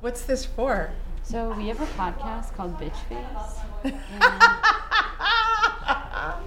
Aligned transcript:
What's 0.00 0.22
this 0.22 0.44
for? 0.44 0.90
So 1.22 1.52
we 1.52 1.68
have 1.68 1.80
a 1.80 1.86
podcast 1.86 2.54
called 2.54 2.78
Bitch 2.78 2.96
Face. 3.08 3.92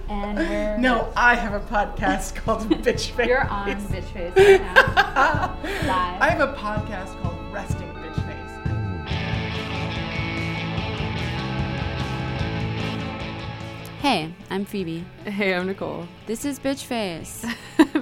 And, 0.08 0.38
and 0.38 0.82
No, 0.82 1.10
I 1.16 1.34
have 1.34 1.54
a 1.54 1.60
podcast 1.66 2.34
called 2.36 2.62
Bitch 2.82 3.10
Face. 3.10 3.26
you're 3.26 3.46
on 3.48 3.68
Bitch 3.86 4.04
Face 4.12 4.32
right 4.36 4.60
now. 4.60 5.56
Live. 5.64 6.20
I 6.22 6.28
have 6.30 6.40
a 6.48 6.52
podcast 6.54 7.20
called 7.22 7.52
Resting 7.52 7.88
Bitch 7.94 8.14
Face. 8.26 9.64
Hey, 14.00 14.32
I'm 14.50 14.64
Phoebe. 14.66 15.04
Hey, 15.24 15.54
I'm 15.54 15.66
Nicole. 15.66 16.06
This 16.26 16.44
is 16.44 16.58
Bitch 16.58 16.84
Face. 16.84 17.44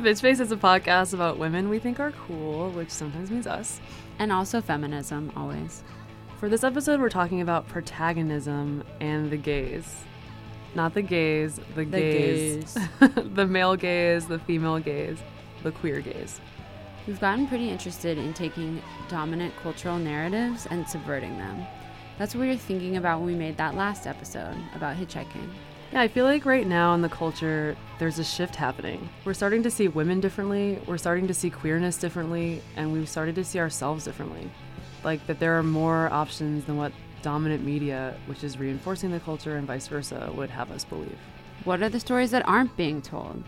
Bitch 0.02 0.20
Face 0.20 0.40
is 0.40 0.50
a 0.50 0.56
podcast 0.56 1.14
about 1.14 1.38
women 1.38 1.68
we 1.68 1.78
think 1.78 2.00
are 2.00 2.10
cool, 2.26 2.70
which 2.70 2.90
sometimes 2.90 3.30
means 3.30 3.46
us. 3.46 3.80
and 4.18 4.32
also 4.32 4.60
feminism, 4.60 5.30
always. 5.36 5.84
For 6.40 6.48
this 6.48 6.64
episode, 6.64 7.00
we're 7.00 7.08
talking 7.08 7.40
about 7.40 7.68
protagonism 7.68 8.82
and 9.00 9.30
the 9.30 9.36
gaze. 9.36 9.94
Not 10.74 10.94
the 10.94 11.02
gaze, 11.02 11.60
the, 11.76 11.84
gaze. 11.84 12.76
the 13.14 13.46
male 13.46 13.76
gaze, 13.76 14.26
the 14.26 14.40
female 14.40 14.80
gaze, 14.80 15.18
the 15.62 15.70
queer 15.70 16.00
gaze. 16.00 16.40
We've 17.06 17.20
gotten 17.20 17.46
pretty 17.46 17.70
interested 17.70 18.18
in 18.18 18.34
taking 18.34 18.82
dominant 19.08 19.54
cultural 19.62 19.98
narratives 19.98 20.66
and 20.68 20.88
subverting 20.88 21.38
them. 21.38 21.64
That's 22.18 22.34
what 22.34 22.40
we 22.40 22.48
were 22.48 22.56
thinking 22.56 22.96
about 22.96 23.20
when 23.20 23.28
we 23.28 23.34
made 23.36 23.56
that 23.58 23.76
last 23.76 24.08
episode 24.08 24.56
about 24.74 24.96
hitchhiking. 24.96 25.48
Yeah, 25.92 26.00
I 26.00 26.08
feel 26.08 26.24
like 26.24 26.46
right 26.46 26.66
now 26.66 26.94
in 26.94 27.02
the 27.02 27.08
culture, 27.10 27.76
there's 27.98 28.18
a 28.18 28.24
shift 28.24 28.56
happening. 28.56 29.10
We're 29.26 29.34
starting 29.34 29.62
to 29.64 29.70
see 29.70 29.88
women 29.88 30.20
differently, 30.20 30.80
we're 30.86 30.96
starting 30.96 31.28
to 31.28 31.34
see 31.34 31.50
queerness 31.50 31.98
differently, 31.98 32.62
and 32.76 32.90
we've 32.90 33.10
started 33.10 33.34
to 33.34 33.44
see 33.44 33.58
ourselves 33.58 34.06
differently. 34.06 34.50
Like 35.04 35.26
that 35.26 35.38
there 35.38 35.58
are 35.58 35.62
more 35.62 36.10
options 36.10 36.64
than 36.64 36.78
what 36.78 36.92
dominant 37.20 37.62
media, 37.62 38.16
which 38.24 38.42
is 38.42 38.58
reinforcing 38.58 39.10
the 39.10 39.20
culture 39.20 39.58
and 39.58 39.66
vice 39.66 39.86
versa, 39.86 40.32
would 40.34 40.48
have 40.48 40.70
us 40.70 40.82
believe. 40.82 41.18
What 41.64 41.82
are 41.82 41.90
the 41.90 42.00
stories 42.00 42.30
that 42.30 42.48
aren't 42.48 42.74
being 42.74 43.02
told? 43.02 43.44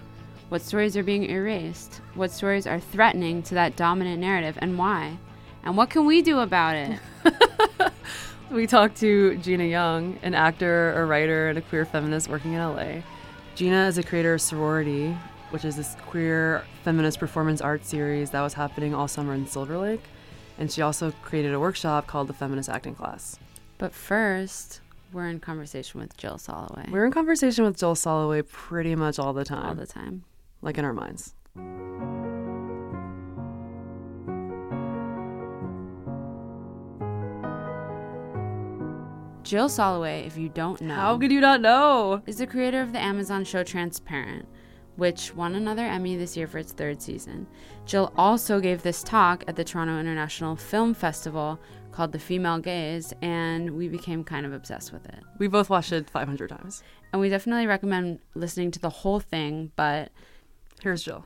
What 0.51 0.61
stories 0.61 0.99
are 0.99 1.03
being 1.03 1.25
erased? 1.25 2.03
What 2.15 2.31
stories 2.31 2.67
are 2.67 2.79
threatening 2.79 3.43
to 3.45 3.55
that 3.55 3.75
dominant 3.75 4.21
narrative 4.21 4.59
and 4.61 4.77
why? 4.77 5.17
And 5.63 5.79
what 5.79 5.89
can 5.89 6.05
we 6.05 6.21
do 6.21 6.41
about 6.41 6.77
it? 6.77 7.01
We 8.51 8.67
talked 8.67 8.97
to 8.99 9.37
Gina 9.39 9.65
Young, 9.65 10.19
an 10.23 10.35
actor, 10.35 10.93
a 10.93 11.07
writer, 11.07 11.49
and 11.49 11.59
a 11.59 11.63
queer 11.63 11.85
feminist 11.85 12.29
working 12.29 12.53
in 12.53 12.61
LA. 12.61 13.03
Gina 13.55 13.87
is 13.87 13.99
a 13.99 14.03
creator 14.03 14.35
of 14.35 14.41
Sorority, 14.41 15.17
which 15.51 15.65
is 15.65 15.77
this 15.77 15.97
queer 16.07 16.65
feminist 16.83 17.19
performance 17.19 17.61
art 17.61 17.85
series 17.85 18.31
that 18.31 18.43
was 18.43 18.55
happening 18.55 18.95
all 18.95 19.09
summer 19.09 19.35
in 19.35 19.47
Silver 19.47 19.79
Lake. 19.79 20.03
And 20.59 20.71
she 20.71 20.83
also 20.83 21.13
created 21.23 21.53
a 21.53 21.59
workshop 21.59 22.07
called 22.07 22.29
the 22.29 22.33
Feminist 22.33 22.69
Acting 22.69 22.95
Class. 22.95 23.39
But 23.79 23.93
first, 23.93 24.81
we're 25.13 25.29
in 25.29 25.41
conversation 25.41 26.01
with 26.01 26.17
Jill 26.17 26.37
Soloway 26.37 26.91
We're 26.91 27.07
in 27.07 27.13
conversation 27.13 27.65
with 27.65 27.77
Jill 27.77 27.95
Soloway 27.95 28.47
pretty 28.47 28.95
much 28.95 29.19
all 29.19 29.33
the 29.33 29.45
time, 29.45 29.67
all 29.67 29.75
the 29.75 29.87
time. 29.87 30.25
like 30.63 30.79
in 30.79 30.85
our 30.85 30.93
minds. 30.93 31.35
Jill 39.45 39.69
Soloway, 39.69 40.27
if 40.27 40.39
you 40.39 40.49
don't 40.49 40.81
know, 40.81 40.95
How 40.95 41.19
could 41.19 41.31
you 41.31 41.41
not 41.41 41.61
know? 41.61 42.23
is 42.27 42.39
the 42.39 42.47
creator 42.47 42.81
of 42.81 42.93
the 42.95 42.99
Amazon 42.99 43.45
show 43.45 43.63
Transparent, 43.63 44.49
which 44.97 45.35
won 45.35 45.55
another 45.55 45.83
Emmy 45.85 46.17
this 46.17 46.35
year 46.35 46.47
for 46.47 46.57
its 46.59 46.73
third 46.73 47.03
season. 47.03 47.47
Jill 47.85 48.11
also 48.17 48.59
gave 48.59 48.83
this 48.83 49.03
talk 49.03 49.45
at 49.47 49.55
the 49.55 49.63
Toronto 49.63 49.99
International 50.01 50.57
Film 50.57 50.95
Festival 50.95 51.61
called 51.93 52.13
The 52.13 52.19
Female 52.19 52.59
Gaze, 52.59 53.13
and 53.21 53.71
we 53.77 53.87
became 53.87 54.25
kind 54.25 54.47
of 54.47 54.55
obsessed 54.55 54.93
with 54.95 55.05
it. 55.07 55.23
We 55.39 55.47
both 55.47 55.69
watched 55.69 55.93
it 55.93 56.09
500 56.09 56.49
times. 56.49 56.83
And 57.13 57.21
we 57.21 57.29
definitely 57.29 57.67
recommend 57.67 58.21
listening 58.35 58.71
to 58.73 58.81
the 58.81 58.91
whole 58.91 59.21
thing, 59.21 59.73
but 59.77 60.11
Here's 60.81 61.03
Jill. 61.05 61.25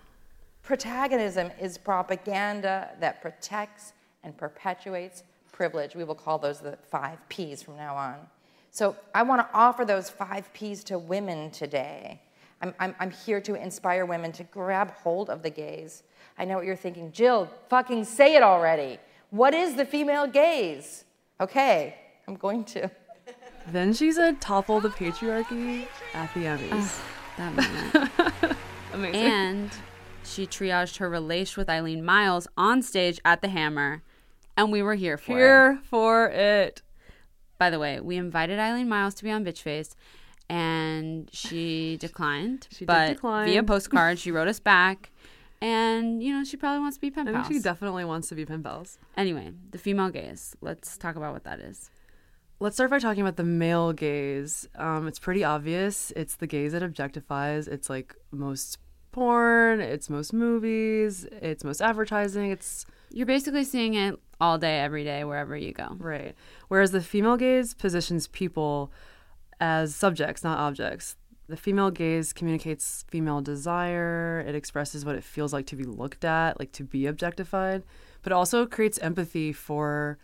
Protagonism 0.63 1.51
is 1.61 1.79
propaganda 1.79 2.91
that 3.01 3.23
protects 3.23 3.93
and 4.23 4.37
perpetuates 4.37 5.23
privilege. 5.59 5.97
We 5.97 6.05
will 6.05 6.15
call 6.15 6.39
those 6.39 6.61
the 6.61 6.79
five 6.89 7.19
P's 7.29 7.65
from 7.65 7.77
now 7.77 7.97
on. 7.97 8.15
So 8.71 8.95
I 9.13 9.25
want 9.25 9.41
to 9.41 9.49
offer 9.53 9.85
those 9.85 10.09
five 10.09 10.51
P's 10.53 10.85
to 10.85 11.01
women 11.01 11.51
today. 11.51 12.23
I'm, 12.63 12.73
I'm, 12.79 12.95
I'm 13.01 13.11
here 13.11 13.41
to 13.41 13.57
inspire 13.57 14.07
women 14.07 14.31
to 14.33 14.45
grab 14.45 14.93
hold 14.93 15.29
of 15.29 15.43
the 15.43 15.51
gaze. 15.51 16.05
I 16.39 16.45
know 16.45 16.55
what 16.57 16.65
you're 16.65 16.77
thinking. 16.77 17.11
Jill, 17.11 17.51
fucking 17.69 18.05
say 18.05 18.37
it 18.37 18.43
already. 18.43 18.99
What 19.31 19.53
is 19.53 19.75
the 19.75 19.85
female 19.85 20.29
gaze? 20.29 21.05
Okay, 21.41 21.97
I'm 22.29 22.37
going 22.37 22.65
to. 22.77 22.91
Then 23.71 23.93
she 23.93 24.13
said, 24.13 24.41
topple 24.41 24.81
the 24.81 24.89
patriarchy 24.89 25.87
at 26.15 26.33
the 26.33 26.41
Emmys. 26.41 26.99
that 27.37 27.55
moment. 27.55 28.57
Amazing. 28.95 29.21
and 29.21 29.71
she 30.25 30.47
triaged 30.47 30.97
her 30.97 31.11
relation 31.11 31.61
with 31.61 31.69
Eileen 31.69 32.03
Myles 32.03 32.49
on 32.57 32.81
stage 32.81 33.21
at 33.27 33.43
the 33.43 33.49
Hammer, 33.49 34.03
and 34.59 34.73
we 34.73 34.83
were 34.83 34.97
here 34.97 35.17
for 35.17 35.33
it. 35.33 35.37
Here 35.37 35.81
for 35.85 36.29
it. 36.29 36.83
By 37.59 37.71
the 37.71 37.79
way, 37.79 38.01
we 38.01 38.17
invited 38.17 38.59
Eileen 38.59 38.89
Myles 38.89 39.15
to 39.15 39.25
be 39.25 39.31
on 39.31 39.45
Bitch 39.45 39.63
Face, 39.63 39.95
and 40.51 41.31
she 41.33 41.97
declined. 42.01 42.69
She 42.71 42.81
did 42.81 42.87
but 42.89 43.09
decline. 43.15 43.47
via 43.49 43.63
postcard, 43.63 44.19
she 44.19 44.31
wrote 44.31 44.49
us 44.49 44.61
back, 44.61 45.11
and 45.63 46.23
you 46.23 46.33
know 46.33 46.45
she 46.45 46.57
probably 46.57 46.81
wants 46.81 46.97
to 46.97 47.01
be 47.01 47.11
pen 47.11 47.29
I 47.29 47.33
think 47.33 47.45
pals. 47.45 47.55
she 47.55 47.61
definitely 47.61 48.05
wants 48.05 48.29
to 48.29 48.35
be 48.35 48.45
pen 48.45 48.63
pals. 48.63 48.99
anyway, 49.17 49.53
the 49.71 49.79
female 49.79 50.11
gaze. 50.11 50.55
Let's 50.61 50.99
talk 50.99 51.17
about 51.17 51.33
what 51.33 51.45
that 51.45 51.61
is. 51.61 51.91
Let's 52.61 52.75
start 52.75 52.91
by 52.91 52.99
talking 52.99 53.23
about 53.23 53.37
the 53.37 53.45
male 53.45 53.93
gaze. 53.93 54.69
Um, 54.75 55.07
it's 55.07 55.21
pretty 55.21 55.45
obvious. 55.45 56.13
It's 56.17 56.35
the 56.35 56.49
gaze 56.49 56.73
that 56.73 56.83
objectifies. 56.83 57.69
It's 57.69 57.89
like 57.89 58.17
most 58.33 58.79
porn. 59.13 59.81
It's 59.81 60.11
most 60.11 60.33
movies. 60.33 61.25
It's 61.41 61.63
most 61.63 61.81
advertising. 61.81 62.51
It's 62.51 62.85
You're 63.11 63.27
basically 63.27 63.65
seeing 63.65 63.95
it 63.95 64.19
all 64.41 64.59
day, 64.59 64.81
every 64.81 65.05
day, 65.05 65.25
wherever 65.25 65.57
you 65.57 65.73
go. 65.73 65.97
right. 65.99 66.35
Whereas 66.69 66.91
the 66.91 67.01
female 67.01 67.37
gaze 67.37 67.75
positions 67.75 68.29
people 68.29 68.93
as 69.61 69.95
subjects, 69.95 70.45
not 70.45 70.59
objects. 70.59 71.17
The 71.49 71.57
female 71.57 71.91
gaze 71.91 72.33
communicates 72.33 73.05
female 73.09 73.41
desire. 73.41 74.45
It 74.47 74.55
expresses 74.55 75.05
what 75.05 75.15
it 75.15 75.25
feels 75.25 75.53
like 75.53 75.67
to 75.67 75.77
be 75.77 75.85
looked 75.85 76.25
at, 76.25 76.59
like 76.59 76.73
to 76.73 76.85
be 76.85 77.07
objectified, 77.07 77.85
but 78.23 78.33
also 78.33 78.67
creates 78.67 78.99
empathy 78.99 79.53
for 79.53 80.19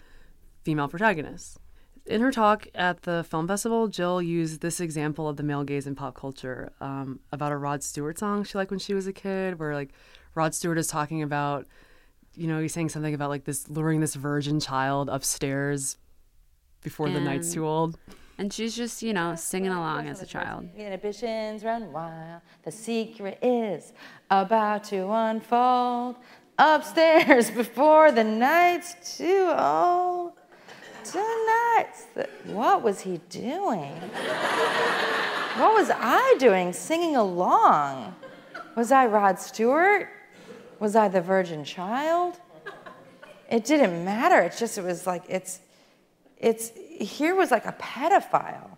female 0.65 0.89
protagonists. 0.89 1.59
In 2.06 2.21
her 2.21 2.31
talk 2.31 2.66
at 2.75 3.03
the 3.03 3.25
film 3.25 3.49
festival, 3.49 3.89
Jill 3.89 4.21
used 4.21 4.61
this 4.61 4.78
example 4.78 5.27
of 5.27 5.39
the 5.39 5.43
male 5.43 5.65
gaze 5.65 5.87
in 5.87 5.95
pop 5.95 6.15
culture 6.15 6.71
um, 6.78 7.21
about 7.33 7.53
a 7.53 7.56
Rod 7.56 7.83
Stewart 7.83 8.19
song 8.19 8.45
she 8.45 8.59
liked 8.59 8.71
when 8.71 8.78
she 8.78 8.93
was 8.93 9.06
a 9.06 9.12
kid, 9.12 9.59
where 9.59 9.75
like 9.75 9.91
Rod 10.34 10.55
Stewart 10.55 10.77
is 10.77 10.87
talking 10.87 11.22
about, 11.22 11.66
you 12.37 12.47
know, 12.47 12.61
he's 12.61 12.72
saying 12.72 12.89
something 12.89 13.15
about 13.15 13.31
like 13.31 13.45
this 13.45 13.69
luring 13.69 14.00
this 14.00 14.15
virgin 14.15 14.61
child 14.61 15.09
upstairs 15.09 15.97
before 16.83 17.09
the 17.11 17.21
night's 17.21 17.53
too 17.53 17.67
old. 17.67 17.99
And 18.37 18.53
she's 18.53 18.75
just, 18.75 19.03
you 19.03 19.12
know, 19.12 19.37
singing 19.37 19.71
along 19.71 20.09
as 20.09 20.21
a 20.21 20.27
child. 20.27 20.69
Inhibitions 20.77 21.62
run 21.62 21.93
wild. 21.93 22.43
The 22.65 22.72
secret 22.72 23.39
is 23.43 23.93
about 24.31 24.84
to 24.84 25.09
unfold. 25.09 26.17
Upstairs 26.59 27.50
before 27.62 28.11
the 28.11 28.25
night's 28.25 29.16
too 29.16 29.53
old. 29.56 30.33
Tonight's 31.05 32.06
the. 32.15 32.28
What 32.47 32.83
was 32.83 33.01
he 33.01 33.19
doing? 33.28 33.93
What 35.56 35.75
was 35.75 35.91
I 35.95 36.34
doing 36.39 36.72
singing 36.72 37.15
along? 37.15 38.15
Was 38.77 38.91
I 38.91 39.06
Rod 39.06 39.39
Stewart? 39.39 40.09
Was 40.84 40.95
I 40.95 41.09
the 41.09 41.22
virgin 41.22 41.65
child? 41.65 42.39
It 43.50 43.65
didn't 43.65 44.05
matter. 44.05 44.43
It's 44.43 44.59
just, 44.59 44.77
it 44.77 44.84
was 44.84 45.06
like, 45.06 45.22
it's, 45.31 45.61
it's 46.36 46.72
here 46.77 47.34
was 47.34 47.51
like 47.51 47.65
a 47.65 47.72
pedophile 47.72 48.77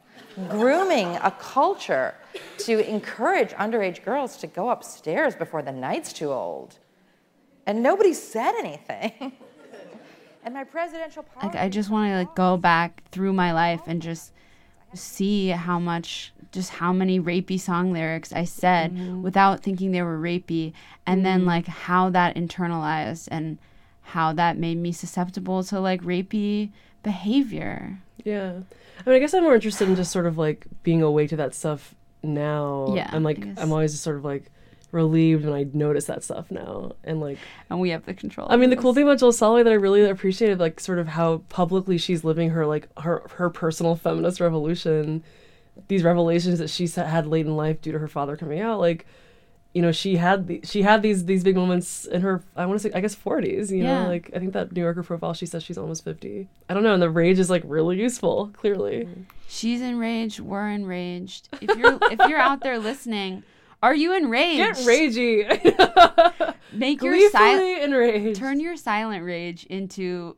grooming 0.48 1.16
a 1.16 1.32
culture 1.32 2.14
to 2.58 2.88
encourage 2.88 3.50
underage 3.54 4.04
girls 4.04 4.36
to 4.36 4.46
go 4.46 4.70
upstairs 4.70 5.34
before 5.34 5.62
the 5.62 5.72
night's 5.72 6.12
too 6.12 6.30
old 6.30 6.78
and 7.66 7.82
nobody 7.82 8.14
said 8.14 8.52
anything 8.60 9.32
and 10.44 10.54
my 10.54 10.62
presidential 10.62 11.24
Like 11.36 11.42
policy 11.42 11.58
I 11.58 11.68
just 11.68 11.90
want 11.90 12.12
to 12.12 12.18
like 12.18 12.36
go 12.36 12.56
back 12.56 13.02
through 13.10 13.32
my 13.32 13.52
life 13.52 13.80
and 13.88 14.00
just 14.00 14.32
see 14.94 15.48
how 15.48 15.78
much 15.78 16.32
just 16.52 16.70
how 16.70 16.92
many 16.92 17.20
rapey 17.20 17.60
song 17.60 17.92
lyrics 17.92 18.32
I 18.32 18.44
said 18.44 18.94
mm-hmm. 18.94 19.22
without 19.22 19.62
thinking 19.62 19.92
they 19.92 20.02
were 20.02 20.18
rapey 20.18 20.72
and 21.06 21.24
then 21.24 21.40
mm-hmm. 21.40 21.48
like 21.48 21.66
how 21.66 22.10
that 22.10 22.34
internalized 22.34 23.28
and 23.30 23.58
how 24.02 24.32
that 24.32 24.56
made 24.56 24.78
me 24.78 24.92
susceptible 24.92 25.64
to 25.64 25.80
like 25.80 26.02
rapey 26.02 26.70
behavior. 27.02 27.98
Yeah. 28.24 28.60
I 29.04 29.10
mean, 29.10 29.16
I 29.16 29.18
guess 29.18 29.34
I'm 29.34 29.42
more 29.42 29.54
interested 29.54 29.88
in 29.88 29.96
just 29.96 30.12
sort 30.12 30.26
of 30.26 30.38
like 30.38 30.66
being 30.82 31.02
awake 31.02 31.30
to 31.30 31.36
that 31.36 31.54
stuff 31.54 31.94
now. 32.22 32.92
Yeah, 32.94 33.08
And 33.12 33.26
I 33.26 33.30
like. 33.30 33.46
I'm 33.58 33.72
always 33.72 33.92
just 33.92 34.04
sort 34.04 34.16
of 34.16 34.24
like 34.24 34.50
relieved 34.92 35.44
when 35.44 35.52
I 35.54 35.66
notice 35.72 36.04
that 36.06 36.22
stuff 36.24 36.50
now. 36.50 36.92
And 37.04 37.20
like, 37.20 37.38
and 37.70 37.80
we 37.80 37.90
have 37.90 38.06
the 38.06 38.14
control. 38.14 38.46
I 38.50 38.56
mean, 38.56 38.70
the 38.70 38.76
cool 38.76 38.94
thing 38.94 39.02
about 39.04 39.18
Jill 39.18 39.32
Soloway 39.32 39.64
that 39.64 39.70
I 39.70 39.74
really 39.76 40.04
appreciated, 40.08 40.58
like, 40.60 40.80
sort 40.80 40.98
of 40.98 41.08
how 41.08 41.38
publicly 41.48 41.98
she's 41.98 42.24
living 42.24 42.50
her 42.50 42.66
like 42.66 42.88
her 43.00 43.22
her 43.36 43.50
personal 43.50 43.96
feminist 43.96 44.40
revolution. 44.40 45.22
These 45.88 46.04
revelations 46.04 46.58
that 46.58 46.70
she 46.70 46.86
had 46.88 47.26
late 47.26 47.44
in 47.46 47.54
life 47.56 47.82
due 47.82 47.92
to 47.92 47.98
her 47.98 48.08
father 48.08 48.34
coming 48.36 48.60
out, 48.60 48.80
like, 48.80 49.04
you 49.74 49.82
know, 49.82 49.92
she 49.92 50.16
had 50.16 50.46
the, 50.46 50.60
she 50.64 50.80
had 50.80 51.02
these 51.02 51.26
these 51.26 51.44
big 51.44 51.54
moments 51.54 52.06
in 52.06 52.22
her 52.22 52.42
I 52.56 52.64
want 52.64 52.80
to 52.80 52.88
say 52.88 52.94
I 52.94 53.00
guess 53.02 53.14
forties. 53.14 53.70
You 53.70 53.84
Yeah. 53.84 54.04
know, 54.04 54.08
like 54.08 54.30
I 54.34 54.38
think 54.38 54.54
that 54.54 54.72
New 54.72 54.80
Yorker 54.80 55.02
profile 55.02 55.34
she 55.34 55.44
says 55.44 55.62
she's 55.62 55.76
almost 55.76 56.02
fifty. 56.04 56.48
I 56.70 56.72
don't 56.74 56.82
know, 56.82 56.94
and 56.94 57.02
the 57.02 57.10
rage 57.10 57.38
is 57.38 57.50
like 57.50 57.62
really 57.66 57.98
useful. 58.00 58.50
Clearly, 58.54 59.06
She's 59.48 59.82
enraged. 59.82 60.40
We're 60.40 60.70
enraged. 60.70 61.48
If 61.60 61.76
you're 61.76 61.98
if 62.10 62.20
you're 62.26 62.38
out 62.38 62.62
there 62.62 62.78
listening, 62.78 63.42
are 63.82 63.94
you 63.94 64.16
enraged? 64.16 64.58
get 64.58 64.76
ragey, 64.86 66.54
Make 66.72 67.02
your 67.02 67.12
gleefully 67.14 67.30
silent. 67.30 67.82
enraged. 67.82 68.38
Turn 68.38 68.60
your 68.60 68.76
silent 68.76 69.24
rage 69.24 69.64
into, 69.66 70.36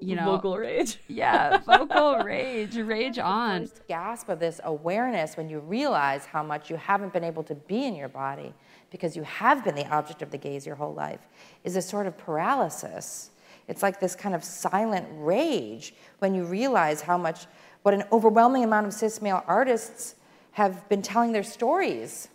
you 0.00 0.14
know, 0.16 0.24
vocal 0.24 0.56
rage. 0.58 0.98
yeah, 1.08 1.58
vocal 1.58 2.18
rage. 2.18 2.76
Rage 2.76 3.18
on. 3.18 3.62
first 3.66 3.86
gasp 3.88 4.28
of 4.28 4.38
this 4.40 4.60
awareness 4.64 5.36
when 5.36 5.48
you 5.48 5.60
realize 5.60 6.26
how 6.26 6.42
much 6.42 6.70
you 6.70 6.76
haven't 6.76 7.12
been 7.12 7.24
able 7.24 7.42
to 7.44 7.54
be 7.54 7.84
in 7.86 7.94
your 7.94 8.08
body 8.08 8.52
because 8.90 9.16
you 9.16 9.22
have 9.22 9.64
been 9.64 9.74
the 9.74 9.86
object 9.88 10.20
of 10.22 10.30
the 10.30 10.38
gaze 10.38 10.66
your 10.66 10.74
whole 10.76 10.94
life 10.94 11.20
is 11.64 11.76
a 11.76 11.82
sort 11.82 12.06
of 12.06 12.18
paralysis. 12.18 13.30
It's 13.68 13.82
like 13.84 14.00
this 14.00 14.16
kind 14.16 14.34
of 14.34 14.42
silent 14.42 15.06
rage 15.12 15.94
when 16.18 16.34
you 16.34 16.44
realize 16.44 17.00
how 17.00 17.16
much, 17.16 17.46
what 17.82 17.94
an 17.94 18.02
overwhelming 18.10 18.64
amount 18.64 18.86
of 18.86 18.92
cis 18.92 19.22
male 19.22 19.44
artists 19.46 20.16
have 20.52 20.88
been 20.88 21.02
telling 21.02 21.30
their 21.32 21.44
stories 21.44 22.28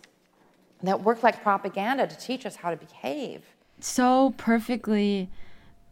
that 0.82 1.02
work 1.02 1.22
like 1.22 1.42
propaganda 1.42 2.06
to 2.06 2.16
teach 2.18 2.44
us 2.46 2.56
how 2.56 2.70
to 2.70 2.76
behave. 2.76 3.42
so 3.80 4.32
perfectly 4.38 5.28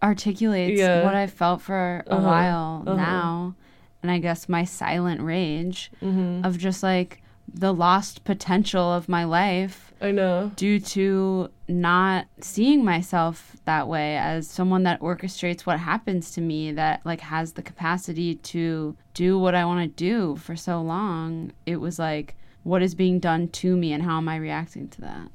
articulates 0.02 0.78
Yeah. 0.78 1.04
what 1.04 1.14
I 1.14 1.26
felt 1.26 1.60
for 1.62 2.02
a 2.06 2.14
Uh-huh. 2.14 2.26
while 2.26 2.82
Uh-huh. 2.86 2.96
now. 2.96 3.54
And 4.02 4.10
I 4.10 4.18
guess 4.18 4.48
my 4.48 4.64
silent 4.64 5.20
rage 5.20 5.90
Mm-hmm. 6.02 6.44
of 6.44 6.58
just 6.58 6.82
like 6.82 7.22
the 7.52 7.72
lost 7.74 8.24
potential 8.24 8.92
of 8.92 9.08
my 9.08 9.24
life 9.24 9.92
I 10.00 10.10
know. 10.12 10.50
due 10.56 10.80
to 10.80 11.50
not 11.68 12.26
seeing 12.40 12.84
myself 12.84 13.56
that 13.66 13.86
way 13.86 14.16
as 14.16 14.48
someone 14.48 14.82
that 14.84 15.00
orchestrates 15.00 15.62
what 15.62 15.78
happens 15.78 16.30
to 16.32 16.40
me 16.40 16.72
that 16.72 17.00
like 17.04 17.20
has 17.20 17.52
the 17.52 17.62
capacity 17.62 18.34
to 18.36 18.96
do 19.12 19.38
what 19.38 19.54
I 19.54 19.64
want 19.66 19.80
to 19.82 20.04
do 20.10 20.36
for 20.36 20.56
so 20.56 20.80
long. 20.82 21.52
It 21.66 21.76
was 21.80 21.98
like 21.98 22.34
what 22.64 22.82
is 22.82 22.94
being 22.94 23.20
done 23.20 23.48
to 23.48 23.76
me 23.76 23.92
and 23.92 24.02
how 24.02 24.16
am 24.16 24.28
I 24.28 24.36
reacting 24.36 24.88
to 24.88 25.00
that? 25.02 25.28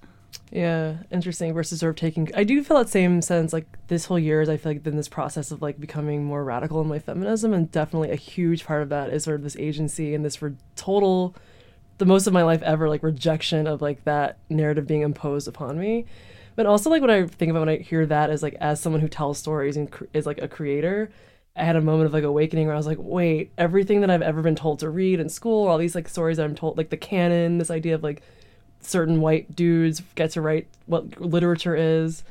Yeah, 0.52 0.98
interesting. 1.12 1.54
Versus 1.54 1.80
sort 1.80 1.92
of 1.92 1.96
taking. 1.96 2.30
I 2.36 2.44
do 2.44 2.64
feel 2.64 2.78
that 2.78 2.90
same 2.90 3.22
sense. 3.22 3.54
Like 3.54 3.68
this 3.88 4.06
whole 4.06 4.20
year, 4.20 4.42
is 4.42 4.50
I 4.50 4.58
feel 4.58 4.72
like 4.72 4.84
been 4.84 4.98
this 4.98 5.08
process 5.08 5.52
of 5.52 5.62
like 5.62 5.80
becoming 5.80 6.26
more 6.26 6.44
radical 6.44 6.82
in 6.82 6.88
my 6.88 7.00
feminism, 7.00 7.54
and 7.54 7.72
definitely 7.72 8.12
a 8.12 8.16
huge 8.16 8.66
part 8.66 8.82
of 8.82 8.90
that 8.90 9.12
is 9.12 9.24
sort 9.24 9.36
of 9.36 9.44
this 9.44 9.56
agency 9.58 10.16
and 10.16 10.26
this 10.26 10.42
re- 10.42 10.56
total, 10.76 11.36
the 12.00 12.06
most 12.06 12.26
of 12.26 12.34
my 12.34 12.44
life 12.44 12.64
ever, 12.64 12.90
like 12.90 13.04
rejection 13.04 13.68
of 13.68 13.82
like 13.82 14.04
that 14.06 14.38
narrative 14.50 14.88
being 14.88 15.02
imposed 15.02 15.48
upon 15.48 15.80
me. 15.80 16.06
But 16.56 16.66
also 16.66 16.90
like 16.90 17.02
what 17.02 17.12
I 17.12 17.28
think 17.28 17.52
about 17.52 17.62
when 17.62 17.70
I 17.70 17.78
hear 17.78 18.06
that 18.08 18.32
is 18.32 18.42
like 18.42 18.56
as 18.60 18.82
someone 18.82 19.02
who 19.02 19.08
tells 19.08 19.38
stories 19.38 19.78
and 19.78 19.92
cr- 19.92 20.06
is 20.14 20.26
like 20.26 20.42
a 20.42 20.48
creator. 20.48 21.12
I 21.56 21.64
had 21.64 21.76
a 21.76 21.82
moment 21.82 22.08
of 22.08 22.14
like 22.14 22.24
awakening 22.24 22.68
where 22.68 22.76
I 22.76 22.78
was 22.78 22.88
like, 22.88 23.00
wait, 23.00 23.52
everything 23.58 24.02
that 24.02 24.10
I've 24.10 24.22
ever 24.22 24.42
been 24.42 24.56
told 24.56 24.80
to 24.80 24.90
read 24.90 25.20
in 25.20 25.30
school, 25.30 25.68
all 25.68 25.78
these 25.78 25.96
like 25.96 26.08
stories 26.08 26.40
I'm 26.40 26.56
told, 26.56 26.78
like 26.78 26.90
the 26.90 26.98
canon, 26.98 27.58
this 27.58 27.72
idea 27.72 27.96
of 27.96 28.04
like 28.04 28.22
certain 28.82 29.22
white 29.22 29.56
dudes 29.56 30.02
get 30.16 30.32
to 30.32 30.42
write 30.42 30.68
what 30.86 31.20
literature 31.20 31.76
is 31.76 32.24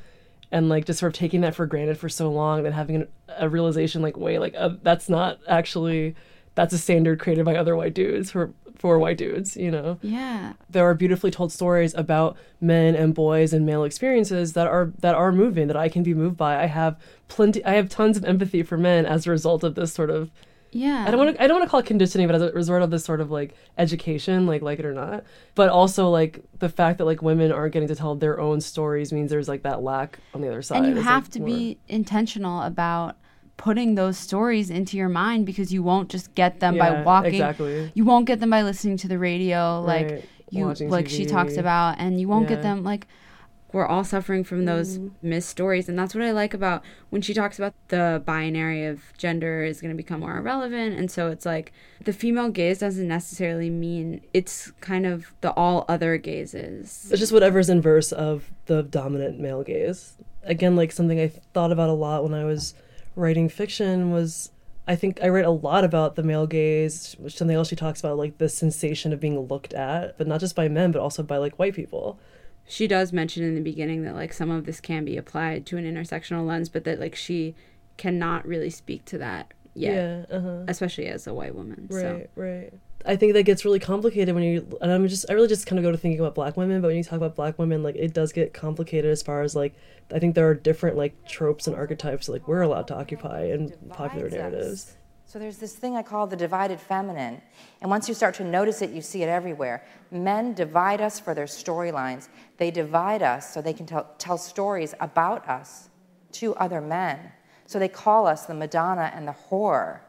and 0.51 0.69
like 0.69 0.87
just 0.87 0.99
sort 0.99 1.13
of 1.13 1.19
taking 1.19 1.43
that 1.43 1.55
for 1.55 1.67
granted 1.67 1.99
for 1.99 2.09
so 2.09 2.31
long 2.31 2.63
then 2.63 2.73
having 2.73 2.97
an, 2.97 3.09
a 3.37 3.49
realization 3.49 4.01
like 4.01 4.17
wait 4.17 4.39
like 4.39 4.55
uh, 4.57 4.71
that's 4.83 5.09
not 5.09 5.39
actually 5.47 6.15
that's 6.59 6.75
a 6.75 6.79
standard 6.79 7.17
created 7.23 7.45
by 7.45 7.55
other 7.57 7.75
white 7.81 7.95
dudes 7.95 8.31
for 8.33 8.45
for 8.83 8.99
white 8.99 9.19
dudes 9.19 9.57
you 9.57 9.71
know 9.77 9.99
Yeah. 10.03 10.53
there 10.75 10.85
are 10.89 10.95
beautifully 11.03 11.31
told 11.31 11.51
stories 11.53 11.93
about 11.95 12.37
men 12.61 12.95
and 12.95 13.15
boys 13.15 13.53
and 13.53 13.65
male 13.71 13.85
experiences 13.85 14.53
that 14.57 14.67
are 14.67 14.93
that 15.05 15.15
are 15.15 15.33
moving 15.33 15.67
that 15.71 15.77
I 15.77 15.89
can 15.89 16.03
be 16.03 16.15
moved 16.15 16.37
by 16.37 16.53
I 16.63 16.67
have 16.67 16.93
plenty 17.29 17.65
I 17.65 17.75
have 17.81 17.89
tons 17.89 18.17
of 18.19 18.25
empathy 18.25 18.63
for 18.63 18.77
men 18.77 19.07
as 19.07 19.27
a 19.27 19.31
result 19.31 19.63
of 19.65 19.75
this 19.75 19.93
sort 19.93 20.11
of 20.11 20.31
Yeah. 20.71 21.05
I 21.07 21.11
don't 21.11 21.21
want 21.23 21.31
to. 21.37 21.43
I 21.43 21.47
don't 21.47 21.57
want 21.59 21.67
to 21.67 21.71
call 21.71 21.81
it 21.81 21.87
conditioning, 21.87 22.27
but 22.29 22.37
as 22.37 22.43
a 22.43 22.53
result 22.53 22.83
of 22.83 22.91
this 22.95 23.03
sort 23.11 23.21
of 23.25 23.29
like 23.39 23.51
education, 23.85 24.47
like 24.47 24.61
like 24.69 24.79
it 24.79 24.85
or 24.85 24.93
not, 25.05 25.25
but 25.55 25.69
also 25.71 26.03
like 26.11 26.33
the 26.59 26.69
fact 26.69 26.99
that 26.99 27.07
like 27.11 27.23
women 27.23 27.51
aren't 27.53 27.73
getting 27.73 27.89
to 27.89 27.95
tell 28.03 28.15
their 28.15 28.39
own 28.39 28.61
stories 28.61 29.13
means 29.13 29.31
there's 29.31 29.49
like 29.49 29.63
that 29.63 29.83
lack 29.83 30.19
on 30.35 30.41
the 30.43 30.49
other 30.49 30.63
side. 30.63 30.79
and 30.79 30.87
you 30.89 30.97
It's, 30.97 31.05
have 31.15 31.25
like, 31.25 31.33
to 31.33 31.39
more- 31.41 31.49
be 31.49 31.79
intentional 31.89 32.63
about 32.63 33.17
putting 33.59 33.97
those 33.97 34.17
stories 34.17 34.71
into 34.71 34.97
your 34.97 35.09
mind 35.09 35.45
because 35.45 35.71
you 35.73 35.83
won't 35.83 36.09
just 36.09 36.35
get 36.35 36.61
them 36.61 36.79
by 36.79 37.03
walking. 37.03 37.35
exactly. 37.35 37.93
you 37.93 38.05
won't 38.05 38.25
get 38.25 38.41
them 38.41 38.49
by 38.49 38.63
listening 38.63 38.97
to 38.97 39.09
the 39.09 39.19
radio 39.19 39.83
like 39.83 40.25
you 40.51 40.65
watching 40.65 40.89
like 40.89 41.09
she 41.09 41.27
talks 41.27 41.59
about 41.59 41.97
and 41.99 42.19
you 42.19 42.27
won't 42.27 42.49
get 42.49 42.63
them 42.63 42.83
like 42.83 43.07
we're 43.73 43.87
all 43.87 44.05
suffering 44.05 44.45
from 44.45 44.65
those 44.65 44.97
mm-hmm. 44.97 45.29
missed 45.29 45.49
stories 45.49 45.89
and 45.89 45.99
that's 45.99 46.15
what 46.15 46.25
i 46.25 46.31
like 46.31 46.55
about 46.55 46.83
when 47.11 47.21
she 47.21 47.35
talks 47.35 47.59
about 47.59 47.75
the 47.89 48.23
binary 48.25 48.87
of 48.87 49.03
gender 49.19 49.63
is 49.63 49.81
going 49.83 49.91
to 49.91 49.97
become 49.97 50.21
more 50.21 50.39
irrelevant 50.39 50.97
and 50.97 51.11
so 51.11 51.29
it's 51.29 51.45
like 51.45 51.73
the 52.05 52.13
female 52.13 52.49
gaze 52.49 52.79
doesn't 52.79 53.09
necessarily 53.09 53.69
mean 53.69 54.23
it's 54.33 54.71
kind 54.81 55.05
of 55.05 55.35
the 55.41 55.51
all 55.53 55.85
other 55.89 56.17
gazes. 56.17 57.09
It's 57.11 57.21
just 57.21 57.33
whatever's 57.33 57.69
in 57.69 57.83
verse 57.83 58.13
of 58.13 58.51
the 58.67 58.83
dominant 58.83 59.39
male 59.41 59.63
gaze. 59.63 60.15
Again, 60.45 60.77
like 60.77 60.93
something 60.93 61.21
I 61.21 61.29
thought 61.29 61.73
about 61.73 61.91
a 61.91 61.93
lot 61.93 62.23
when 62.23 62.35
I 62.35 62.45
was 62.45 62.75
writing 63.19 63.49
fiction 63.49 64.11
was 64.11 64.51
I 64.87 64.97
think 64.97 65.21
I 65.23 65.29
write 65.29 65.45
a 65.45 65.51
lot 65.51 65.85
about 65.85 66.15
the 66.17 66.23
male 66.23 66.47
gaze, 66.47 67.15
which 67.19 67.37
something 67.37 67.55
else 67.57 67.69
she 67.69 67.77
talks 67.77 68.01
about, 68.01 68.17
like 68.17 68.39
the 68.39 68.49
sensation 68.49 69.13
of 69.13 69.21
being 69.21 69.39
looked 69.39 69.75
at, 69.75 70.17
but 70.17 70.27
not 70.27 70.41
just 70.41 70.57
by 70.57 70.69
men, 70.69 70.93
but 70.93 71.03
also 71.03 71.23
by 71.23 71.37
like 71.37 71.59
white 71.59 71.75
people. 71.75 72.19
she 72.67 72.87
does 72.87 73.13
mention 73.13 73.43
in 73.43 73.55
the 73.55 73.61
beginning 73.61 74.03
that 74.05 74.15
like 74.15 74.33
some 74.33 74.51
of 74.51 74.65
this 74.65 74.81
can 74.81 75.05
be 75.05 75.17
applied 75.19 75.67
to 75.67 75.77
an 75.77 75.85
intersectional 75.85 76.47
lens 76.47 76.69
but 76.69 76.85
that 76.85 77.01
like 77.01 77.15
she 77.15 77.55
cannot 77.97 78.47
really 78.47 78.69
speak 78.71 79.05
to 79.07 79.17
that 79.19 79.53
yet 79.75 79.95
Yeah, 80.31 80.37
uh-huh. 80.37 80.65
especially 80.69 81.07
as 81.07 81.27
a 81.27 81.33
white 81.35 81.55
woman 81.55 81.89
Right, 81.91 82.01
so 82.03 82.27
right. 82.37 82.73
I 83.07 83.17
think 83.17 83.33
that 83.35 83.45
gets 83.45 83.65
really 83.65 83.79
complicated 83.79 84.35
when 84.35 84.45
you 84.45 84.79
and 84.81 84.91
I'm 84.91 85.07
just 85.09 85.31
I 85.31 85.33
really 85.35 85.49
just 85.49 85.67
kind 85.67 85.79
of 85.79 85.83
go 85.85 85.93
to 85.93 85.97
thinking 85.97 86.21
about 86.21 86.35
black 86.35 86.57
women, 86.57 86.81
but 86.81 86.89
when 86.89 86.97
you 86.97 87.05
talk 87.05 87.17
about 87.17 87.37
black 87.37 87.59
women, 87.59 87.83
like 87.83 87.97
it 87.97 88.13
does 88.13 88.33
get 88.33 88.53
complicated 88.53 89.11
as 89.11 89.23
far 89.23 89.43
as 89.43 89.55
like 89.55 89.75
I 90.13 90.19
think 90.19 90.35
there 90.35 90.49
are 90.49 90.55
different 90.55 90.97
like 90.97 91.27
tropes 91.27 91.67
and 91.67 91.77
archetypes 91.77 92.27
that, 92.27 92.33
like 92.33 92.49
we're 92.49 92.63
allowed 92.63 92.89
to 92.89 92.97
occupy 92.97 93.45
in 93.45 93.71
popular 93.91 94.29
narratives. 94.29 94.97
So 95.29 95.39
there's 95.39 95.59
this 95.59 95.75
thing 95.75 95.95
I 95.95 96.03
call 96.03 96.27
the 96.27 96.37
divided 96.37 96.81
feminine. 96.81 97.43
And 97.83 97.91
once 97.91 98.09
you 98.09 98.15
start 98.15 98.35
to 98.37 98.45
notice 98.45 98.81
it, 98.81 98.91
you 98.91 99.03
see 99.03 99.23
it 99.23 99.29
everywhere. 99.29 99.85
Men 100.11 100.55
divide 100.55 101.03
us 101.03 101.21
for 101.21 101.35
their 101.35 101.45
storylines. 101.45 102.31
They 102.57 102.71
divide 102.71 103.23
us 103.23 103.53
so 103.53 103.61
they 103.61 103.75
can 103.75 103.85
tell, 103.85 104.15
tell 104.17 104.39
stories 104.39 104.95
about 105.01 105.47
us 105.47 105.91
to 106.33 106.55
other 106.55 106.81
men. 106.81 107.31
So 107.67 107.79
they 107.79 107.89
call 107.89 108.27
us 108.27 108.47
the 108.47 108.55
Madonna 108.55 109.13
and 109.15 109.29
the 109.29 109.35
whore. 109.51 110.01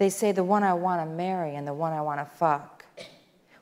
They 0.00 0.08
say 0.08 0.32
the 0.32 0.42
one 0.42 0.62
I 0.62 0.72
want 0.72 1.02
to 1.02 1.14
marry 1.14 1.56
and 1.56 1.68
the 1.68 1.74
one 1.74 1.92
I 1.92 2.00
want 2.00 2.20
to 2.20 2.24
fuck. 2.24 2.86